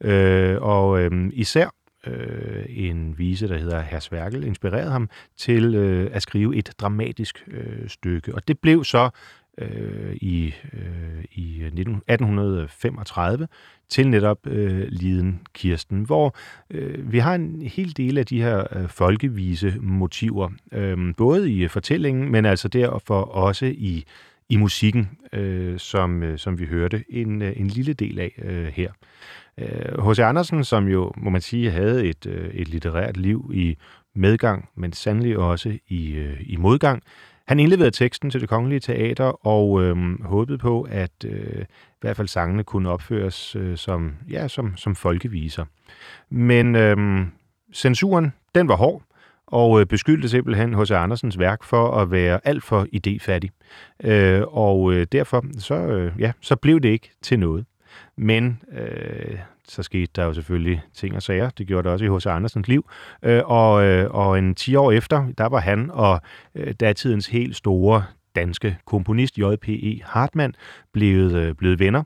Øh, 0.00 0.62
og 0.62 1.00
øh, 1.00 1.30
især 1.32 1.68
øh, 2.06 2.64
en 2.68 3.18
vise, 3.18 3.48
der 3.48 3.58
hedder 3.58 3.80
Herr 3.80 4.00
Sværkel, 4.00 4.44
inspirerede 4.44 4.90
ham 4.90 5.08
til 5.36 5.74
øh, 5.74 6.10
at 6.12 6.22
skrive 6.22 6.56
et 6.56 6.70
dramatisk 6.80 7.44
øh, 7.48 7.88
stykke. 7.88 8.34
Og 8.34 8.48
det 8.48 8.58
blev 8.58 8.84
så 8.84 9.10
øh, 9.58 10.16
i, 10.16 10.54
øh, 10.72 11.24
i 11.32 11.62
1835 11.64 13.48
til 13.88 14.08
netop 14.08 14.46
øh, 14.46 14.86
Liden 14.88 15.40
Kirsten, 15.54 16.02
hvor 16.02 16.36
øh, 16.70 17.12
vi 17.12 17.18
har 17.18 17.34
en 17.34 17.62
hel 17.62 17.96
del 17.96 18.18
af 18.18 18.26
de 18.26 18.42
her 18.42 18.78
øh, 18.78 18.88
folkevise 18.88 19.74
motiver, 19.80 20.50
øh, 20.72 21.14
både 21.16 21.52
i 21.52 21.68
fortællingen, 21.68 22.32
men 22.32 22.44
altså 22.44 22.68
derfor 22.68 23.20
også 23.20 23.66
i, 23.66 24.04
i 24.48 24.56
musikken, 24.56 25.10
øh, 25.32 25.78
som, 25.78 26.22
øh, 26.22 26.38
som 26.38 26.58
vi 26.58 26.64
hørte 26.64 27.04
en, 27.08 27.42
øh, 27.42 27.52
en 27.56 27.66
lille 27.66 27.92
del 27.92 28.18
af 28.18 28.40
øh, 28.42 28.66
her. 28.66 28.92
Øh, 29.58 30.08
H.C. 30.08 30.18
Andersen, 30.18 30.64
som 30.64 30.88
jo, 30.88 31.12
må 31.16 31.30
man 31.30 31.40
sige, 31.40 31.70
havde 31.70 32.04
et, 32.04 32.26
øh, 32.26 32.54
et 32.54 32.68
litterært 32.68 33.16
liv 33.16 33.50
i 33.54 33.76
medgang, 34.14 34.68
men 34.74 34.92
sandelig 34.92 35.38
også 35.38 35.78
i, 35.88 36.12
øh, 36.12 36.40
i 36.40 36.56
modgang. 36.56 37.02
Han 37.46 37.60
indleverede 37.60 37.90
teksten 37.90 38.30
til 38.30 38.40
det 38.40 38.48
kongelige 38.48 38.80
teater 38.80 39.46
og 39.46 39.82
øh, 39.82 40.24
håbede 40.24 40.58
på, 40.58 40.86
at 40.90 41.24
øh, 41.24 41.62
i 41.62 42.00
hvert 42.00 42.16
fald 42.16 42.28
sangene 42.28 42.64
kunne 42.64 42.90
opføres 42.90 43.56
øh, 43.56 43.76
som, 43.76 44.14
ja, 44.30 44.48
som, 44.48 44.76
som 44.76 44.94
folkeviser. 44.94 45.64
Men 46.30 46.76
øh, 46.76 47.26
censuren, 47.74 48.32
den 48.54 48.68
var 48.68 48.76
hård, 48.76 49.02
og 49.46 49.80
øh, 49.80 49.86
beskyldte 49.86 50.28
simpelthen 50.28 50.74
H.C. 50.74 50.90
Andersens 50.90 51.38
værk 51.38 51.64
for 51.64 51.90
at 51.90 52.10
være 52.10 52.40
alt 52.44 52.64
for 52.64 52.86
idéfattig. 52.96 53.48
Øh, 54.10 54.42
og 54.46 54.92
øh, 54.92 55.06
derfor 55.12 55.44
så, 55.58 55.74
øh, 55.74 56.12
ja, 56.18 56.32
så 56.40 56.56
blev 56.56 56.80
det 56.80 56.88
ikke 56.88 57.10
til 57.22 57.38
noget. 57.38 57.64
Men 58.16 58.62
øh, 58.72 59.38
så 59.68 59.82
skete 59.82 60.12
der 60.16 60.24
jo 60.24 60.32
selvfølgelig 60.32 60.82
ting 60.94 61.16
og 61.16 61.22
sager. 61.22 61.50
Det 61.50 61.66
gjorde 61.66 61.82
det 61.82 61.92
også 61.92 62.04
i 62.04 62.08
H.C. 62.08 62.26
Andersens 62.26 62.68
liv. 62.68 62.90
Øh, 63.22 63.42
og, 63.44 63.84
øh, 63.84 64.10
og 64.10 64.38
en 64.38 64.54
10 64.54 64.74
år 64.74 64.92
efter, 64.92 65.26
der 65.38 65.46
var 65.46 65.60
han 65.60 65.90
og 65.90 66.20
øh, 66.54 66.74
datidens 66.80 67.26
helt 67.26 67.56
store 67.56 68.04
danske 68.36 68.78
komponist, 68.84 69.38
J.P.E. 69.38 70.00
Hartmann, 70.04 70.54
blevet, 70.92 71.32
øh, 71.34 71.54
blevet 71.54 71.78
venner. 71.78 72.02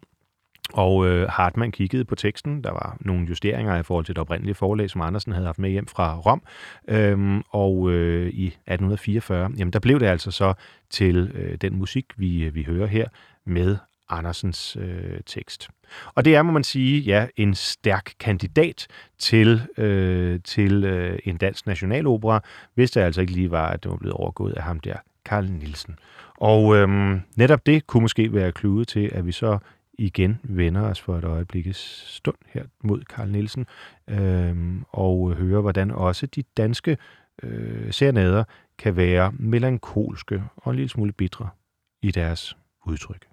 Og 0.72 1.06
øh, 1.06 1.28
Hartmann 1.28 1.72
kiggede 1.72 2.04
på 2.04 2.14
teksten. 2.14 2.64
Der 2.64 2.70
var 2.70 2.96
nogle 3.00 3.26
justeringer 3.28 3.78
i 3.78 3.82
forhold 3.82 4.04
til 4.04 4.14
det 4.14 4.20
oprindelige 4.20 4.54
forlag, 4.54 4.90
som 4.90 5.00
Andersen 5.00 5.32
havde 5.32 5.46
haft 5.46 5.58
med 5.58 5.70
hjem 5.70 5.86
fra 5.86 6.16
Rom. 6.18 6.42
Øhm, 6.88 7.42
og 7.50 7.90
øh, 7.90 8.28
i 8.28 8.46
1844, 8.46 9.50
jamen 9.58 9.72
der 9.72 9.78
blev 9.78 10.00
det 10.00 10.06
altså 10.06 10.30
så 10.30 10.54
til 10.90 11.30
øh, 11.34 11.56
den 11.60 11.76
musik, 11.76 12.04
vi, 12.16 12.44
øh, 12.44 12.54
vi 12.54 12.62
hører 12.62 12.86
her 12.86 13.08
med 13.46 13.76
Andersens 14.08 14.76
øh, 14.80 15.20
tekst. 15.26 15.68
Og 16.14 16.24
det 16.24 16.36
er, 16.36 16.42
må 16.42 16.52
man 16.52 16.64
sige, 16.64 17.00
ja, 17.00 17.26
en 17.36 17.54
stærk 17.54 18.12
kandidat 18.20 18.86
til, 19.18 19.62
øh, 19.78 20.40
til 20.44 20.84
øh, 20.84 21.18
en 21.24 21.36
dansk 21.36 21.66
nationalopera, 21.66 22.40
hvis 22.74 22.90
det 22.90 23.00
altså 23.00 23.20
ikke 23.20 23.32
lige 23.32 23.50
var, 23.50 23.68
at 23.68 23.82
det 23.82 23.90
var 23.90 23.96
blevet 23.96 24.14
overgået 24.14 24.52
af 24.52 24.62
ham 24.62 24.80
der, 24.80 24.96
Karl 25.24 25.50
Nielsen. 25.50 25.98
Og 26.36 26.76
øh, 26.76 27.20
netop 27.36 27.66
det 27.66 27.86
kunne 27.86 28.00
måske 28.00 28.32
være 28.32 28.52
kludet 28.52 28.88
til, 28.88 29.10
at 29.12 29.26
vi 29.26 29.32
så 29.32 29.58
igen 29.98 30.40
vender 30.42 30.82
os 30.82 31.00
for 31.00 31.18
et 31.18 31.24
øjeblikkes 31.24 32.04
stund 32.06 32.36
her 32.48 32.64
mod 32.84 33.02
Karl 33.02 33.28
Nielsen, 33.28 33.66
øh, 34.08 34.56
og 34.88 35.34
høre, 35.34 35.60
hvordan 35.60 35.90
også 35.90 36.26
de 36.26 36.42
danske 36.56 36.98
øh, 37.42 37.92
serenader 37.92 38.44
kan 38.78 38.96
være 38.96 39.32
melankolske 39.38 40.42
og 40.56 40.70
en 40.70 40.76
lille 40.76 40.88
smule 40.88 41.12
bitre 41.12 41.48
i 42.02 42.10
deres 42.10 42.56
udtryk. 42.86 43.26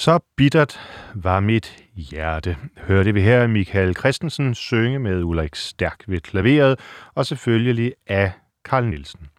Så 0.00 0.18
bittert 0.36 0.80
var 1.14 1.40
mit 1.40 1.76
hjerte. 1.94 2.56
Hørte 2.76 3.14
vi 3.14 3.20
her 3.20 3.46
Michael 3.46 3.96
Christensen 3.96 4.54
synge 4.54 4.98
med 4.98 5.22
Ulrik 5.22 5.54
Stærk 5.54 6.04
ved 6.06 6.20
klaveret, 6.20 6.80
og 7.14 7.26
selvfølgelig 7.26 7.94
af 8.06 8.32
Karl 8.64 8.86
Nielsen. 8.86 9.29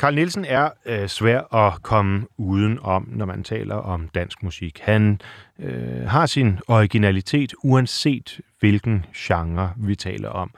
Carl 0.00 0.14
Nielsen 0.14 0.44
er 0.44 0.70
øh, 0.86 1.08
svær 1.08 1.54
at 1.54 1.82
komme 1.82 2.26
uden 2.36 2.78
om, 2.82 3.08
når 3.12 3.26
man 3.26 3.44
taler 3.44 3.74
om 3.74 4.08
dansk 4.08 4.42
musik. 4.42 4.80
Han 4.82 5.20
øh, 5.58 6.06
har 6.06 6.26
sin 6.26 6.58
originalitet, 6.68 7.54
uanset 7.62 8.40
hvilken 8.60 9.06
genre 9.16 9.72
vi 9.76 9.94
taler 9.94 10.28
om. 10.28 10.50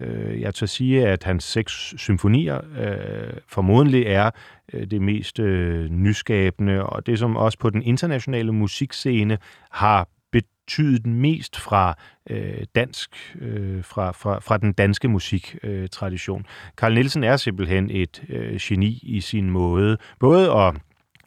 Øh, 0.00 0.40
jeg 0.40 0.54
tør 0.54 0.66
sige, 0.66 1.06
at 1.08 1.24
hans 1.24 1.44
seks 1.44 1.94
symfonier 1.96 2.60
øh, 2.78 3.36
formodentlig 3.46 4.06
er 4.06 4.30
øh, 4.72 4.86
det 4.90 5.02
mest 5.02 5.38
øh, 5.38 5.90
nyskabende, 5.90 6.86
og 6.86 7.06
det 7.06 7.18
som 7.18 7.36
også 7.36 7.58
på 7.58 7.70
den 7.70 7.82
internationale 7.82 8.52
musikscene 8.52 9.38
har 9.70 10.08
betydet 10.68 11.06
mest 11.06 11.60
fra 11.60 11.94
øh, 12.30 12.64
dansk, 12.74 13.36
øh, 13.40 13.84
fra, 13.84 14.12
fra, 14.12 14.38
fra 14.38 14.58
den 14.58 14.72
danske 14.72 15.08
musiktradition. 15.08 16.40
Øh, 16.40 16.72
Carl 16.76 16.94
Nielsen 16.94 17.24
er 17.24 17.36
simpelthen 17.36 17.90
et 17.90 18.22
øh, 18.28 18.58
geni 18.60 19.00
i 19.02 19.20
sin 19.20 19.50
måde, 19.50 19.96
både 20.20 20.52
at 20.52 20.74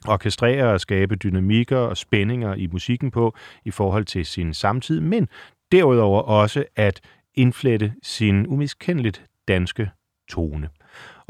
orkestrere 0.08 0.74
og 0.74 0.82
skabe 0.82 1.16
dynamikker 1.16 1.78
og 1.78 1.98
spændinger 1.98 2.56
i 2.56 2.68
musikken 2.68 3.12
på 3.12 3.36
i 3.66 3.72
forhold 3.72 4.06
til 4.06 4.26
sin 4.26 4.54
samtid, 4.54 5.00
men 5.00 5.28
derudover 5.72 6.22
også 6.22 6.66
at 6.76 7.02
indflette 7.36 7.94
sin 8.04 8.48
umiskendeligt 8.48 9.26
danske 9.48 9.90
tone. 10.30 10.70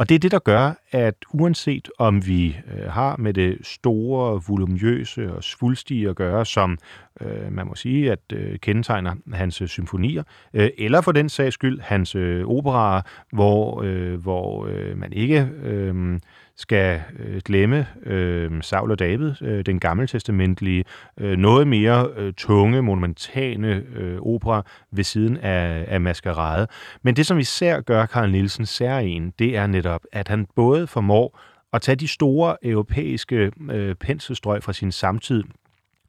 Og 0.02 0.10
det 0.10 0.16
er 0.16 0.20
det, 0.20 0.32
der 0.32 0.39
gør, 0.39 0.74
at 0.91 1.16
uanset 1.34 1.89
om 1.97 2.28
vi 2.28 2.58
øh, 2.74 2.91
har 2.91 3.16
med 3.18 3.34
det 3.34 3.58
store, 3.64 4.41
volumøse 4.47 5.34
og 5.34 5.43
svulstige 5.43 6.10
at 6.10 6.16
gøre, 6.16 6.45
som 6.45 6.78
øh, 7.22 7.52
man 7.54 7.68
må 7.68 7.76
sige, 7.76 8.12
at 8.12 8.20
øh, 8.34 8.60
kendetegner 8.60 9.16
hans 9.34 9.62
øh, 9.62 9.68
symfonier, 9.68 10.24
øh, 10.54 10.70
eller 10.78 11.02
for 11.02 11.12
den 11.12 11.30
sags 11.30 11.54
skyld 11.54 11.80
hans 11.82 12.16
øh, 12.16 12.45
operaer, 12.47 13.02
hvor, 13.34 13.82
øh, 13.82 14.22
hvor 14.22 14.66
øh, 14.66 14.97
man 14.97 15.14
ikke 15.14 15.49
øh, 15.64 16.20
skal 16.56 17.02
øh, 17.20 17.41
glemme 17.45 17.88
øh, 18.06 18.64
Saul 18.64 18.91
og 18.91 18.99
David, 18.99 19.34
øh, 19.41 19.66
den 19.66 19.80
gammeltestamentlige, 19.80 20.86
øh, 21.20 21.38
noget 21.38 21.68
mere 21.68 22.10
øh, 22.18 22.34
tunge, 22.34 22.82
monumentane 22.82 23.84
øh, 23.95 24.18
opera 24.22 24.64
ved 24.91 25.04
siden 25.04 25.38
af, 25.38 25.86
af 25.88 26.02
Maskerade. 26.02 26.68
Men 27.04 27.16
det, 27.16 27.26
som 27.26 27.39
især 27.39 27.82
gør 27.82 28.06
Karl 28.06 28.32
Nielsen 28.32 28.66
særlig 28.66 29.32
det 29.39 29.58
er 29.58 29.68
netop, 29.68 30.02
at 30.12 30.28
han 30.28 30.47
både 30.56 30.88
formår 30.88 31.39
at 31.74 31.82
tage 31.82 31.95
de 31.95 32.08
store 32.08 32.58
europæiske 32.64 33.52
øh, 33.72 33.95
penselstrøg 33.95 34.64
fra 34.64 34.74
sin 34.74 34.91
samtid, 34.91 35.43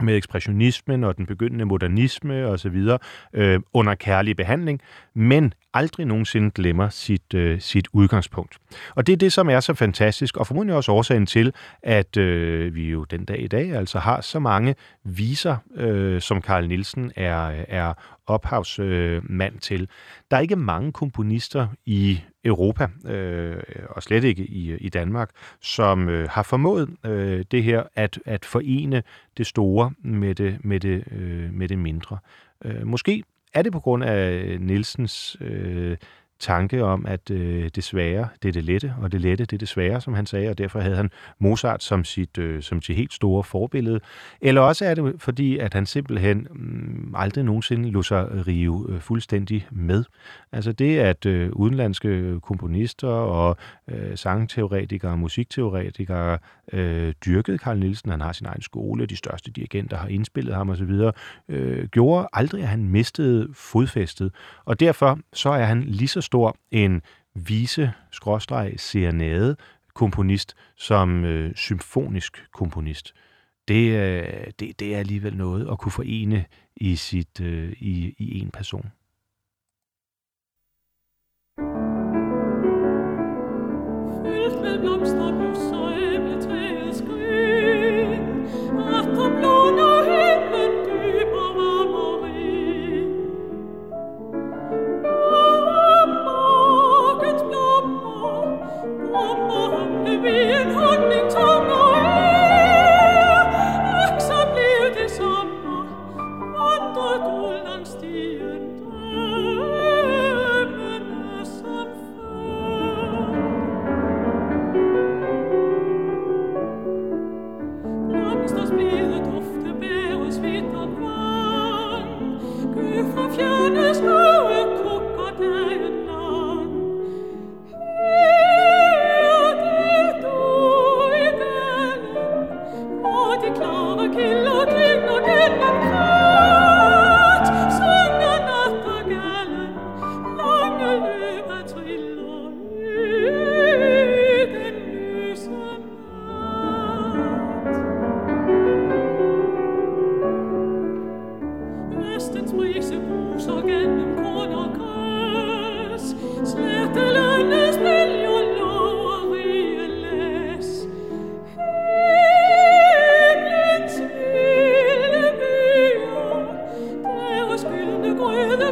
med 0.03 0.17
ekspressionismen 0.17 1.05
og 1.05 1.17
den 1.17 1.27
begyndende 1.27 1.65
modernisme 1.65 2.47
osv. 2.47 2.89
Øh, 3.33 3.61
under 3.73 3.95
kærlig 3.95 4.37
behandling, 4.37 4.81
men 5.15 5.55
aldrig 5.75 6.07
nogensinde 6.07 6.51
glemmer 6.51 6.89
sit, 6.89 7.35
øh, 7.35 7.61
sit 7.61 7.89
udgangspunkt. 7.93 8.57
Og 8.95 9.07
det 9.07 9.13
er 9.13 9.17
det, 9.17 9.33
som 9.33 9.51
er 9.51 9.61
så 9.61 9.75
fantastisk, 9.75 10.37
og 10.37 10.47
formodentlig 10.47 10.77
også 10.77 10.93
årsagen 10.93 11.27
til, 11.27 11.53
at 11.83 12.17
øh, 12.17 12.75
vi 12.75 12.91
jo 12.91 13.05
den 13.05 13.25
dag 13.25 13.43
i 13.43 13.49
dag 13.49 13.73
altså 13.73 13.99
har 13.99 14.21
så 14.21 14.39
mange 14.39 14.75
viser, 15.05 15.57
øh, 15.77 16.21
som 16.21 16.43
Karl 16.43 16.69
Nielsen 16.69 17.13
er, 17.17 17.65
er 17.69 17.95
ophavsmand 18.27 19.55
øh, 19.55 19.61
til. 19.61 19.89
Der 20.31 20.37
er 20.37 20.41
ikke 20.41 20.57
mange 20.57 20.93
komponister 20.93 21.69
i 21.87 22.21
Europa, 22.45 22.89
øh, 23.07 23.63
og 23.91 24.03
slet 24.03 24.25
ikke 24.25 24.47
i, 24.47 24.77
i 24.77 24.89
Danmark, 24.89 25.31
som 25.61 26.09
øh, 26.09 26.29
har 26.31 26.43
formået 26.43 26.89
øh, 27.07 27.45
det 27.51 27.63
her 27.63 27.83
at, 27.95 28.19
at 28.25 28.45
forene 28.45 29.03
det 29.37 29.47
store 29.47 29.93
med 29.99 30.35
det, 30.35 30.65
med 30.65 30.81
det, 30.81 31.05
øh, 31.11 31.55
med 31.55 31.69
det 31.69 31.79
mindre. 31.79 32.19
Øh, 32.65 32.87
måske 32.87 33.23
er 33.55 33.63
det 33.63 33.73
på 33.73 33.81
grund 33.81 34.05
af 34.05 34.57
Nielsens 34.61 35.37
øh, 35.41 35.97
tanke 36.43 36.85
om, 36.85 37.07
at 37.07 37.31
øh, 37.31 37.71
det 37.75 37.85
svære, 37.85 38.29
det 38.43 38.49
er 38.49 38.53
det 38.53 38.65
lette, 38.65 38.95
og 39.01 39.13
det 39.13 39.21
lette, 39.21 39.45
det 39.45 39.53
er 39.53 39.59
det 39.59 39.69
svære, 39.69 40.01
som 40.01 40.15
han 40.15 40.27
sagde, 40.27 40.49
og 40.49 40.59
derfor 40.59 40.81
havde 40.81 40.97
han 40.97 41.11
Mozart 41.39 41.83
som 41.83 42.05
sit, 42.05 42.39
øh, 42.39 42.63
som 42.63 42.83
sit 42.83 42.97
helt 42.97 43.13
store 43.13 43.45
forbillede. 43.45 44.01
Eller 44.41 44.61
også 44.61 44.85
er 44.85 44.95
det 44.95 45.15
fordi, 45.19 45.59
at 45.59 45.75
han 45.75 45.87
simpelthen 45.87 46.47
mm, 46.51 47.15
aldrig 47.17 47.45
nogensinde 47.45 47.91
lå 47.91 48.03
sig 48.03 48.47
rive 48.47 48.87
øh, 48.89 49.01
fuldstændig 49.01 49.67
med. 49.71 50.05
Altså 50.53 50.73
det, 50.73 50.99
at 50.99 51.27
øh, 51.27 51.51
udenlandske 51.53 52.41
komponister 52.41 53.09
og 53.09 53.57
øh, 53.91 54.17
sangteoretikere 54.17 55.13
og 55.13 55.19
musikteoretikere 55.19 56.39
øh, 56.73 57.13
dyrkede 57.27 57.59
Carl 57.59 57.79
Nielsen, 57.79 58.11
han 58.11 58.21
har 58.21 58.33
sin 58.33 58.47
egen 58.47 58.63
skole, 58.63 59.07
de 59.07 59.17
største 59.17 59.51
dirigenter 59.51 59.97
har 59.97 60.09
indspillet 60.09 60.55
ham 60.55 60.71
osv., 60.71 61.11
øh, 61.49 61.89
gjorde 61.89 62.29
aldrig, 62.33 62.63
at 62.63 62.69
han 62.69 62.85
mistede 62.85 63.49
fodfæstet. 63.55 64.33
Og 64.65 64.81
derfor 64.81 65.19
så 65.33 65.51
er 65.51 65.65
han 65.65 65.85
lige 65.85 66.09
så 66.09 66.21
stor 66.33 66.57
en 66.71 67.03
vise 67.35 67.93
skråstreg 68.11 68.75
serenade 68.77 69.57
komponist 69.95 70.55
som 70.77 71.25
øh, 71.25 71.55
symfonisk 71.55 72.47
komponist. 72.53 73.15
Det, 73.69 73.85
øh, 74.01 74.47
det, 74.59 74.81
det 74.81 74.95
er 74.95 74.99
alligevel 74.99 75.37
noget 75.37 75.69
at 75.71 75.79
kunne 75.79 75.93
forene 75.93 76.45
i 76.77 76.97
sit 76.97 77.41
øh, 77.41 77.73
i, 77.73 78.15
i 78.19 78.41
en 78.41 78.51
person. 78.51 78.93
Fyldt 84.25 84.63
med 84.63 84.81
blomster 84.81 85.52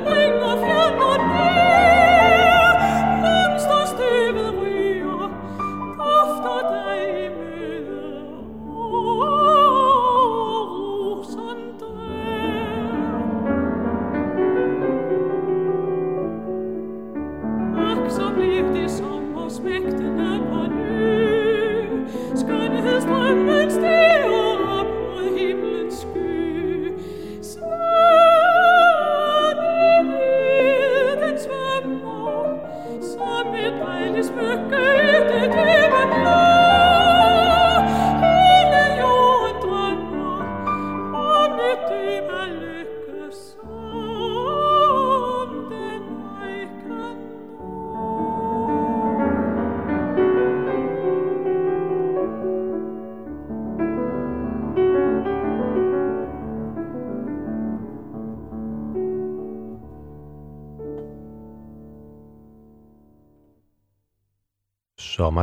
I'm 0.06 0.42
off. 0.42 0.69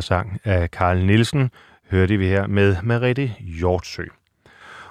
Sommersang 0.01 0.41
af 0.43 0.71
Karl 0.71 1.05
Nielsen 1.05 1.51
hørte 1.91 2.17
vi 2.17 2.27
her 2.27 2.47
med 2.47 2.75
Merete 2.83 3.31
Hjortsø. 3.39 4.03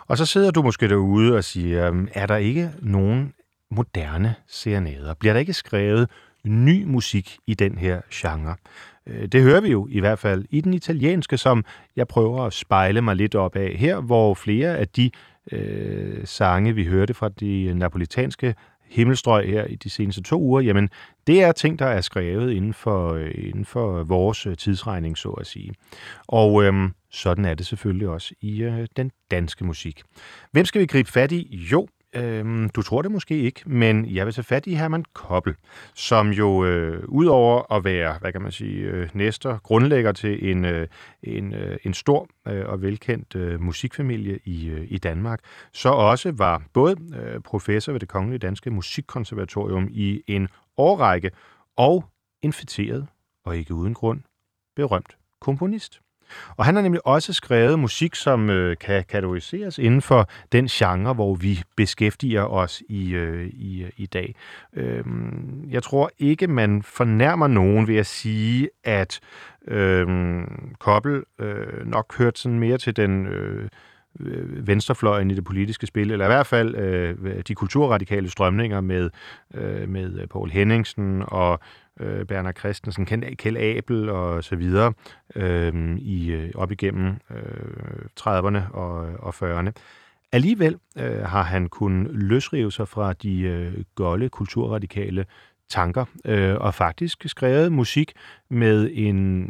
Og 0.07 0.19
så 0.19 0.27
sidder 0.27 0.51
du 0.51 0.63
måske 0.63 0.89
derude 0.89 1.37
og 1.37 1.45
siger, 1.45 2.07
er 2.15 2.27
der 2.27 2.37
ikke 2.37 2.71
nogen 2.83 3.33
moderne 3.71 4.35
serenader? 4.49 5.15
Bliver 5.15 5.33
der 5.33 5.41
ikke 5.41 5.53
skrevet 5.53 6.11
ny 6.45 6.85
musik 6.85 7.39
i 7.47 7.55
den 7.55 7.79
her 7.79 8.01
genre? 8.13 8.57
Øh, 9.07 9.29
det 9.29 9.43
hører 9.43 9.61
vi 9.61 9.71
jo 9.71 9.89
i 9.91 10.01
hvert 10.01 10.19
fald 10.19 10.45
i 10.51 10.61
den 10.61 10.75
italienske, 10.75 11.39
som 11.39 11.65
jeg 11.97 12.09
prøver 12.09 12.45
at 12.45 12.53
spejle 12.53 13.01
mig 13.01 13.17
lidt 13.17 13.35
op 13.35 13.57
af 13.57 13.77
her, 13.79 14.01
hvor 14.01 14.35
flere 14.35 14.77
af 14.77 14.89
de 14.89 15.11
øh, 15.53 16.27
sange, 16.27 16.75
vi 16.75 16.85
hørte 16.85 17.15
fra 17.15 17.29
de 17.29 17.75
napolitanske 17.75 18.55
himmelstrøg 18.89 19.49
her 19.49 19.65
i 19.65 19.75
de 19.75 19.91
seneste 19.91 20.23
to 20.23 20.41
uger, 20.41 20.61
jamen 20.61 20.91
det 21.27 21.43
er 21.43 21.53
ting, 21.53 21.79
der 21.79 21.87
er 21.87 22.01
skrevet 22.01 22.53
inden 22.53 22.75
for, 22.75 23.13
øh, 23.13 23.31
inden 23.35 23.65
for 23.65 24.03
vores 24.03 24.47
øh, 24.47 24.57
tidsregning, 24.57 25.19
så 25.19 25.29
at 25.29 25.47
sige. 25.47 25.75
Og 26.27 26.65
øhm, 26.65 26.95
sådan 27.11 27.45
er 27.45 27.55
det 27.55 27.67
selvfølgelig 27.67 28.09
også 28.09 28.35
i 28.41 28.63
øh, 28.63 28.87
den 28.97 29.11
danske 29.31 29.65
musik. 29.65 30.03
Hvem 30.53 30.65
skal 30.65 30.81
vi 30.81 30.87
gribe 30.87 31.11
fat 31.11 31.33
i? 31.33 31.57
Jo, 31.73 31.89
Øhm, 32.17 32.69
du 32.69 32.83
tror 32.83 33.03
det 33.03 33.11
måske 33.11 33.39
ikke, 33.39 33.63
men 33.67 34.07
jeg 34.15 34.27
vil 34.27 34.35
tage 34.35 34.45
fat 34.45 34.67
i 34.67 34.75
Herman 34.75 35.05
Koppel, 35.13 35.55
som 35.95 36.31
jo 36.31 36.65
øh, 36.65 37.05
udover 37.09 37.73
at 37.73 37.85
være, 37.85 38.19
hvad 38.21 38.33
kan 38.33 38.43
man 38.43 38.53
sige, 38.53 38.81
øh, 38.81 39.09
næster, 39.15 39.59
grundlægger 39.59 40.13
til 40.13 40.51
en, 40.51 40.65
øh, 40.65 40.89
en, 41.23 41.55
øh, 41.55 41.79
en 41.85 41.95
stor 41.95 42.29
øh, 42.49 42.69
og 42.69 42.83
velkendt 42.83 43.35
øh, 43.35 43.61
musikfamilie 43.61 44.39
i, 44.45 44.69
øh, 44.69 44.87
i 44.89 44.99
Danmark, 44.99 45.41
så 45.73 45.89
også 45.89 46.33
var 46.33 46.63
både 46.73 46.97
øh, 47.17 47.41
professor 47.41 47.93
ved 47.93 48.01
det 48.01 48.09
Kongelige 48.09 48.39
Danske 48.39 48.71
Musikkonservatorium 48.71 49.89
i 49.91 50.23
en 50.27 50.49
årrække 50.77 51.31
og 51.77 52.05
infiteret, 52.43 53.07
og 53.45 53.57
ikke 53.57 53.75
uden 53.75 53.95
grund, 53.95 54.21
berømt 54.77 55.17
komponist. 55.41 56.01
Og 56.57 56.65
han 56.65 56.75
har 56.75 56.83
nemlig 56.83 57.07
også 57.07 57.33
skrevet 57.33 57.79
musik, 57.79 58.15
som 58.15 58.51
øh, 58.51 58.77
kan 58.77 59.05
kategoriseres 59.09 59.79
inden 59.79 60.03
for 60.03 60.29
den 60.53 60.67
genre, 60.67 61.15
hvor 61.15 61.35
vi 61.35 61.63
beskæftiger 61.77 62.43
os 62.43 62.83
i, 62.89 63.15
øh, 63.15 63.47
i, 63.47 63.83
øh, 63.83 63.91
i 63.97 64.07
dag. 64.07 64.35
Øh, 64.73 65.05
jeg 65.71 65.83
tror 65.83 66.11
ikke, 66.19 66.47
man 66.47 66.83
fornærmer 66.83 67.47
nogen 67.47 67.89
ved 67.89 67.97
at 67.97 68.07
sige, 68.07 68.69
at 68.85 69.21
øh, 69.69 70.07
Koppel 70.79 71.23
øh, 71.39 71.87
nok 71.87 72.19
hørte 72.19 72.41
sådan 72.41 72.59
mere 72.59 72.79
til 72.79 72.97
den... 72.97 73.27
Øh, 73.27 73.69
øh, 74.21 74.67
venstrefløjen 74.67 75.31
i 75.31 75.35
det 75.35 75.45
politiske 75.45 75.87
spil, 75.87 76.11
eller 76.11 76.25
i 76.25 76.29
hvert 76.29 76.47
fald 76.47 76.75
øh, 76.75 77.43
de 77.49 77.55
kulturradikale 77.55 78.31
strømninger 78.31 78.81
med, 78.81 79.11
øh, 79.55 79.89
med 79.89 80.21
øh, 80.21 80.27
Paul 80.27 80.51
Henningsen 80.51 81.23
og 81.27 81.61
øh, 82.01 82.27
Bernhard 82.27 82.59
Christensen, 82.59 83.07
Kjeld 83.37 83.57
Abel 83.57 84.09
og 84.09 84.45
så 84.45 84.57
videre 84.57 84.93
øhm, 85.37 85.93
øh, 85.93 85.99
i, 85.99 86.51
op 86.55 86.73
igennem 86.73 87.15
øh, 87.31 88.07
30'erne 88.21 88.73
og, 88.73 88.97
og 89.19 89.35
40'erne. 89.35 89.71
Alligevel 90.33 90.77
øh, 90.99 91.23
har 91.23 91.43
han 91.43 91.69
kunnet 91.69 92.11
løsrive 92.13 92.73
sig 92.73 92.89
fra 92.89 93.13
de 93.13 93.41
øh, 93.41 93.85
golde 93.95 94.29
kulturradikale 94.29 95.27
tanker, 95.69 96.05
øh, 96.25 96.55
og 96.55 96.75
faktisk 96.75 97.25
skrevet 97.27 97.73
musik 97.73 98.13
med 98.51 98.91
en 98.93 99.43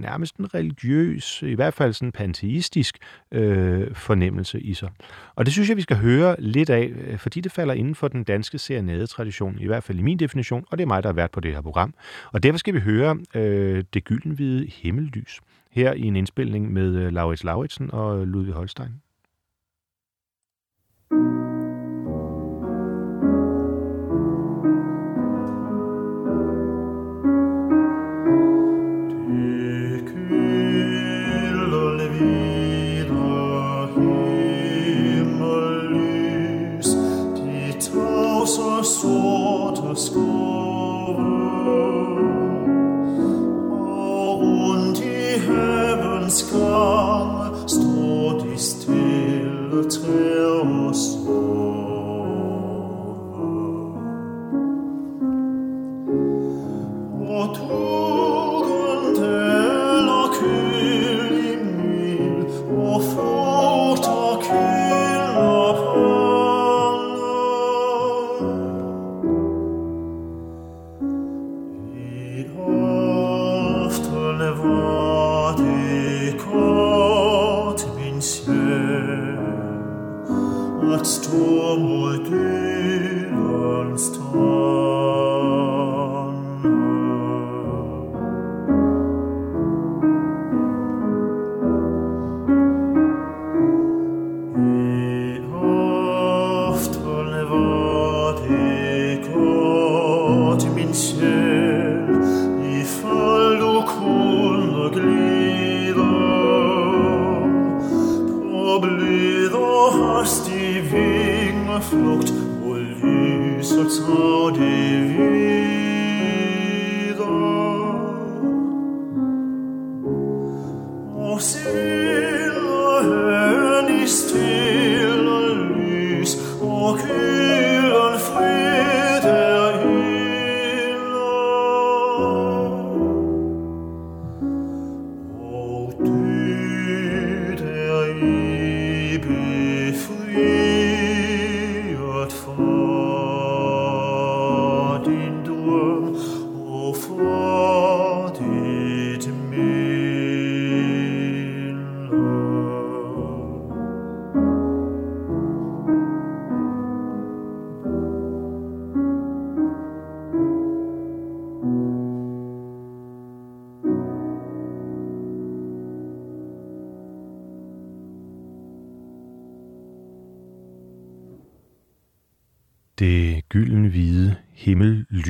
nærmest 0.00 0.36
en 0.36 0.54
religiøs, 0.54 1.42
i 1.42 1.54
hvert 1.54 1.74
fald 1.74 1.92
sådan 1.92 2.12
panteistisk 2.12 2.98
øh, 3.32 3.94
fornemmelse 3.94 4.60
i 4.60 4.74
sig. 4.74 4.90
Og 5.34 5.44
det 5.44 5.52
synes 5.52 5.68
jeg, 5.68 5.76
vi 5.76 5.82
skal 5.82 5.96
høre 5.96 6.36
lidt 6.38 6.70
af, 6.70 6.92
øh, 7.06 7.18
fordi 7.18 7.40
det 7.40 7.52
falder 7.52 7.74
inden 7.74 7.94
for 7.94 8.08
den 8.08 8.24
danske 8.24 8.58
serenade-tradition, 8.58 9.58
i 9.60 9.66
hvert 9.66 9.84
fald 9.84 9.98
i 9.98 10.02
min 10.02 10.18
definition, 10.18 10.64
og 10.70 10.78
det 10.78 10.84
er 10.84 10.88
mig, 10.88 11.02
der 11.02 11.08
har 11.08 11.14
været 11.14 11.30
på 11.30 11.40
det 11.40 11.54
her 11.54 11.60
program. 11.60 11.94
Og 12.32 12.42
derfor 12.42 12.58
skal 12.58 12.74
vi 12.74 12.80
høre 12.80 13.18
øh, 13.34 13.84
Det 13.94 14.04
gyldenhvide 14.04 14.66
himmellys, 14.66 15.40
her 15.70 15.92
i 15.92 16.02
en 16.02 16.16
indspilning 16.16 16.72
med 16.72 16.96
øh, 16.96 17.12
Laurits 17.12 17.44
Lauritsen 17.44 17.90
og 17.92 18.26
Ludvig 18.26 18.54
Holstein. 18.54 19.03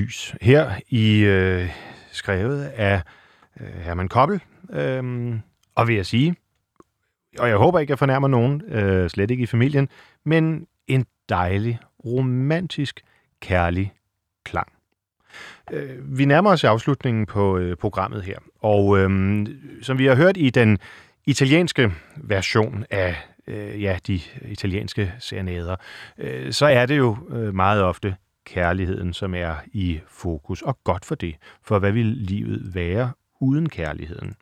Lys. 0.04 0.34
Her 0.40 0.70
i 0.88 1.20
øh, 1.20 1.70
skrevet 2.12 2.64
af 2.64 3.02
øh, 3.60 3.66
Herman 3.66 4.08
Koppel, 4.08 4.40
øh, 4.70 5.34
og 5.74 5.88
vil 5.88 5.96
jeg 5.96 6.06
sige, 6.06 6.34
og 7.38 7.48
jeg 7.48 7.56
håber 7.56 7.78
ikke, 7.78 7.90
jeg 7.90 7.98
fornærmer 7.98 8.28
nogen, 8.28 8.62
øh, 8.68 9.10
slet 9.10 9.30
ikke 9.30 9.42
i 9.42 9.46
familien, 9.46 9.88
men 10.24 10.66
en 10.86 11.06
dejlig, 11.28 11.78
romantisk, 12.04 13.00
kærlig 13.40 13.92
klang. 14.44 14.68
Øh, 15.72 16.18
vi 16.18 16.24
nærmer 16.24 16.50
os 16.50 16.64
afslutningen 16.64 17.26
på 17.26 17.58
øh, 17.58 17.76
programmet 17.76 18.22
her, 18.22 18.38
og 18.60 18.98
øh, 18.98 19.46
som 19.82 19.98
vi 19.98 20.06
har 20.06 20.14
hørt 20.14 20.36
i 20.36 20.50
den 20.50 20.78
italienske 21.26 21.92
version 22.16 22.84
af 22.90 23.16
øh, 23.46 23.82
ja, 23.82 23.98
de 24.06 24.20
italienske 24.48 25.12
serenader, 25.18 25.76
øh, 26.18 26.52
så 26.52 26.66
er 26.66 26.86
det 26.86 26.98
jo 26.98 27.16
øh, 27.30 27.54
meget 27.54 27.82
ofte 27.82 28.16
kærligheden, 28.44 29.12
som 29.12 29.34
er 29.34 29.54
i 29.72 30.00
fokus, 30.08 30.62
og 30.62 30.78
godt 30.84 31.04
for 31.04 31.14
det, 31.14 31.36
for 31.62 31.78
hvad 31.78 31.92
vil 31.92 32.06
livet 32.06 32.74
være 32.74 33.12
uden 33.40 33.68
kærligheden? 33.68 34.34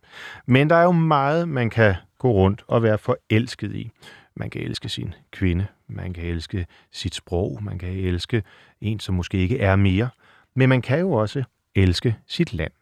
Men 0.47 0.71
der 0.71 0.77
er 0.77 0.83
jo 0.83 0.93
meget, 0.93 1.49
man 1.49 1.71
kan 1.71 1.95
gå 2.19 2.33
rundt 2.33 2.65
og 2.67 2.83
være 2.83 2.99
forelsket 2.99 3.75
i. 3.75 3.91
Man 4.35 4.51
kan 4.51 4.61
elske 4.61 4.89
sin 4.89 5.15
kvinde, 5.31 5.67
man 5.89 6.13
kan 6.13 6.25
elske 6.25 6.67
sit 6.93 7.15
sprog, 7.15 7.59
man 7.63 7.79
kan 7.79 7.89
elske 7.89 8.43
en, 8.81 9.01
som 9.01 9.15
måske 9.15 9.39
ikke 9.39 9.61
er 9.61 9.77
mere, 9.77 10.09
men 10.55 10.69
man 10.69 10.83
kan 10.83 11.01
jo 11.01 11.13
også 11.13 11.43
elske 11.75 12.17
sit 12.27 12.53
land. 12.53 12.73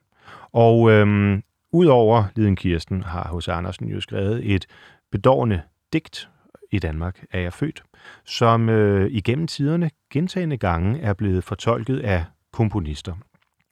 Og 0.53 0.91
øhm, 0.91 1.43
udover 1.73 2.25
Liden 2.37 2.57
Kirsten 2.57 3.03
har 3.03 3.37
H.C. 3.37 3.49
Andersen 3.49 3.89
jo 3.89 4.01
skrevet 4.01 4.55
et 4.55 4.67
bedårende 5.11 5.63
digt, 5.93 6.29
i 6.71 6.79
Danmark 6.79 7.25
er 7.31 7.41
jeg 7.41 7.53
født, 7.53 7.83
som 8.25 8.69
øh, 8.69 9.11
igennem 9.11 9.47
tiderne 9.47 9.91
gentagende 10.13 10.57
gange 10.57 11.01
er 11.01 11.13
blevet 11.13 11.45
fortolket 11.45 12.01
af 12.01 12.25
komponister. 12.53 13.15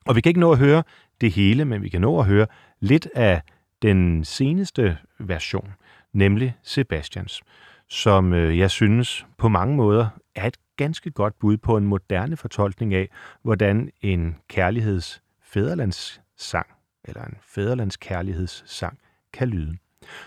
Og 0.07 0.17
vi 0.17 0.21
kan 0.21 0.31
ikke 0.31 0.41
nå 0.41 0.53
at 0.53 0.59
høre 0.59 0.83
det 1.21 1.33
hele, 1.33 1.65
men 1.65 1.83
vi 1.83 1.89
kan 1.89 2.01
nå 2.01 2.19
at 2.19 2.27
høre 2.27 2.47
lidt 2.81 3.09
af 3.15 3.43
den 3.83 4.25
seneste 4.25 4.99
version, 5.19 5.73
nemlig 6.13 6.57
Sebastians, 6.63 7.43
som 7.89 8.33
øh, 8.33 8.59
jeg 8.59 8.71
synes 8.71 9.27
på 9.39 9.49
mange 9.49 9.77
måder 9.77 10.09
er 10.35 10.47
et 10.47 10.57
ganske 10.77 11.11
godt 11.11 11.39
bud 11.39 11.57
på 11.57 11.77
en 11.77 11.85
moderne 11.85 12.37
fortolkning 12.37 12.95
af, 12.95 13.09
hvordan 13.43 13.91
en 14.01 14.37
kærligheds 14.49 15.23
fæderlandssang, 15.43 16.67
eller 17.05 17.25
en 17.25 17.37
fæderlandskærlighedssang, 17.43 18.99
kan 19.33 19.49
lyde. 19.49 19.77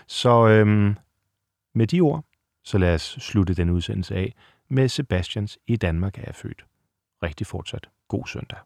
Så 0.06 0.48
øhm, 0.48 0.96
med 1.74 1.86
de 1.86 2.00
ord, 2.00 2.24
så 2.64 2.78
lad 2.78 2.94
os 2.94 3.02
slutte 3.02 3.54
den 3.54 3.70
udsendelse 3.70 4.14
af 4.14 4.34
med 4.68 4.88
Sebastians 4.88 5.58
I 5.66 5.76
Danmark 5.76 6.18
er 6.18 6.22
jeg 6.26 6.34
født. 6.34 6.64
Rigtig 7.22 7.46
fortsat 7.46 7.88
god 8.08 8.26
søndag. 8.26 8.58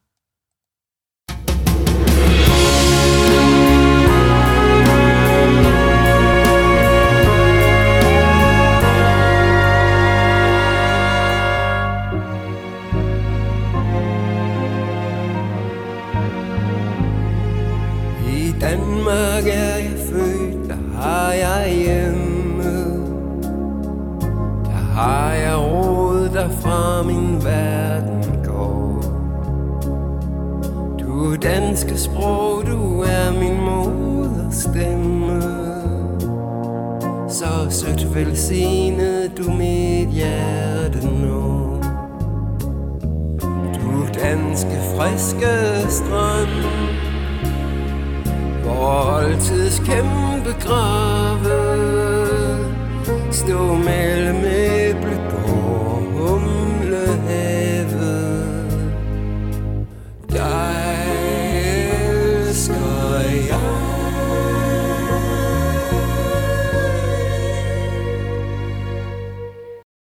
Danske 31.47 31.99
sprog, 31.99 32.67
du 32.67 33.01
er 33.01 33.33
min 33.41 33.61
moderstemme. 33.61 35.43
Så 37.29 37.47
sødt 37.71 38.15
velsignet 38.15 39.33
du 39.39 39.51
mit 39.51 40.09
hjerte 40.09 41.07
nu. 41.07 41.81
Du 43.75 44.07
danske 44.23 44.79
friske 44.97 45.47
strøm 45.91 46.49
hvor 48.63 49.17
oldtids 49.17 49.79
kæmpe 49.79 50.53
grave 50.61 51.87
Stå 53.31 53.75
mellem 53.75 54.37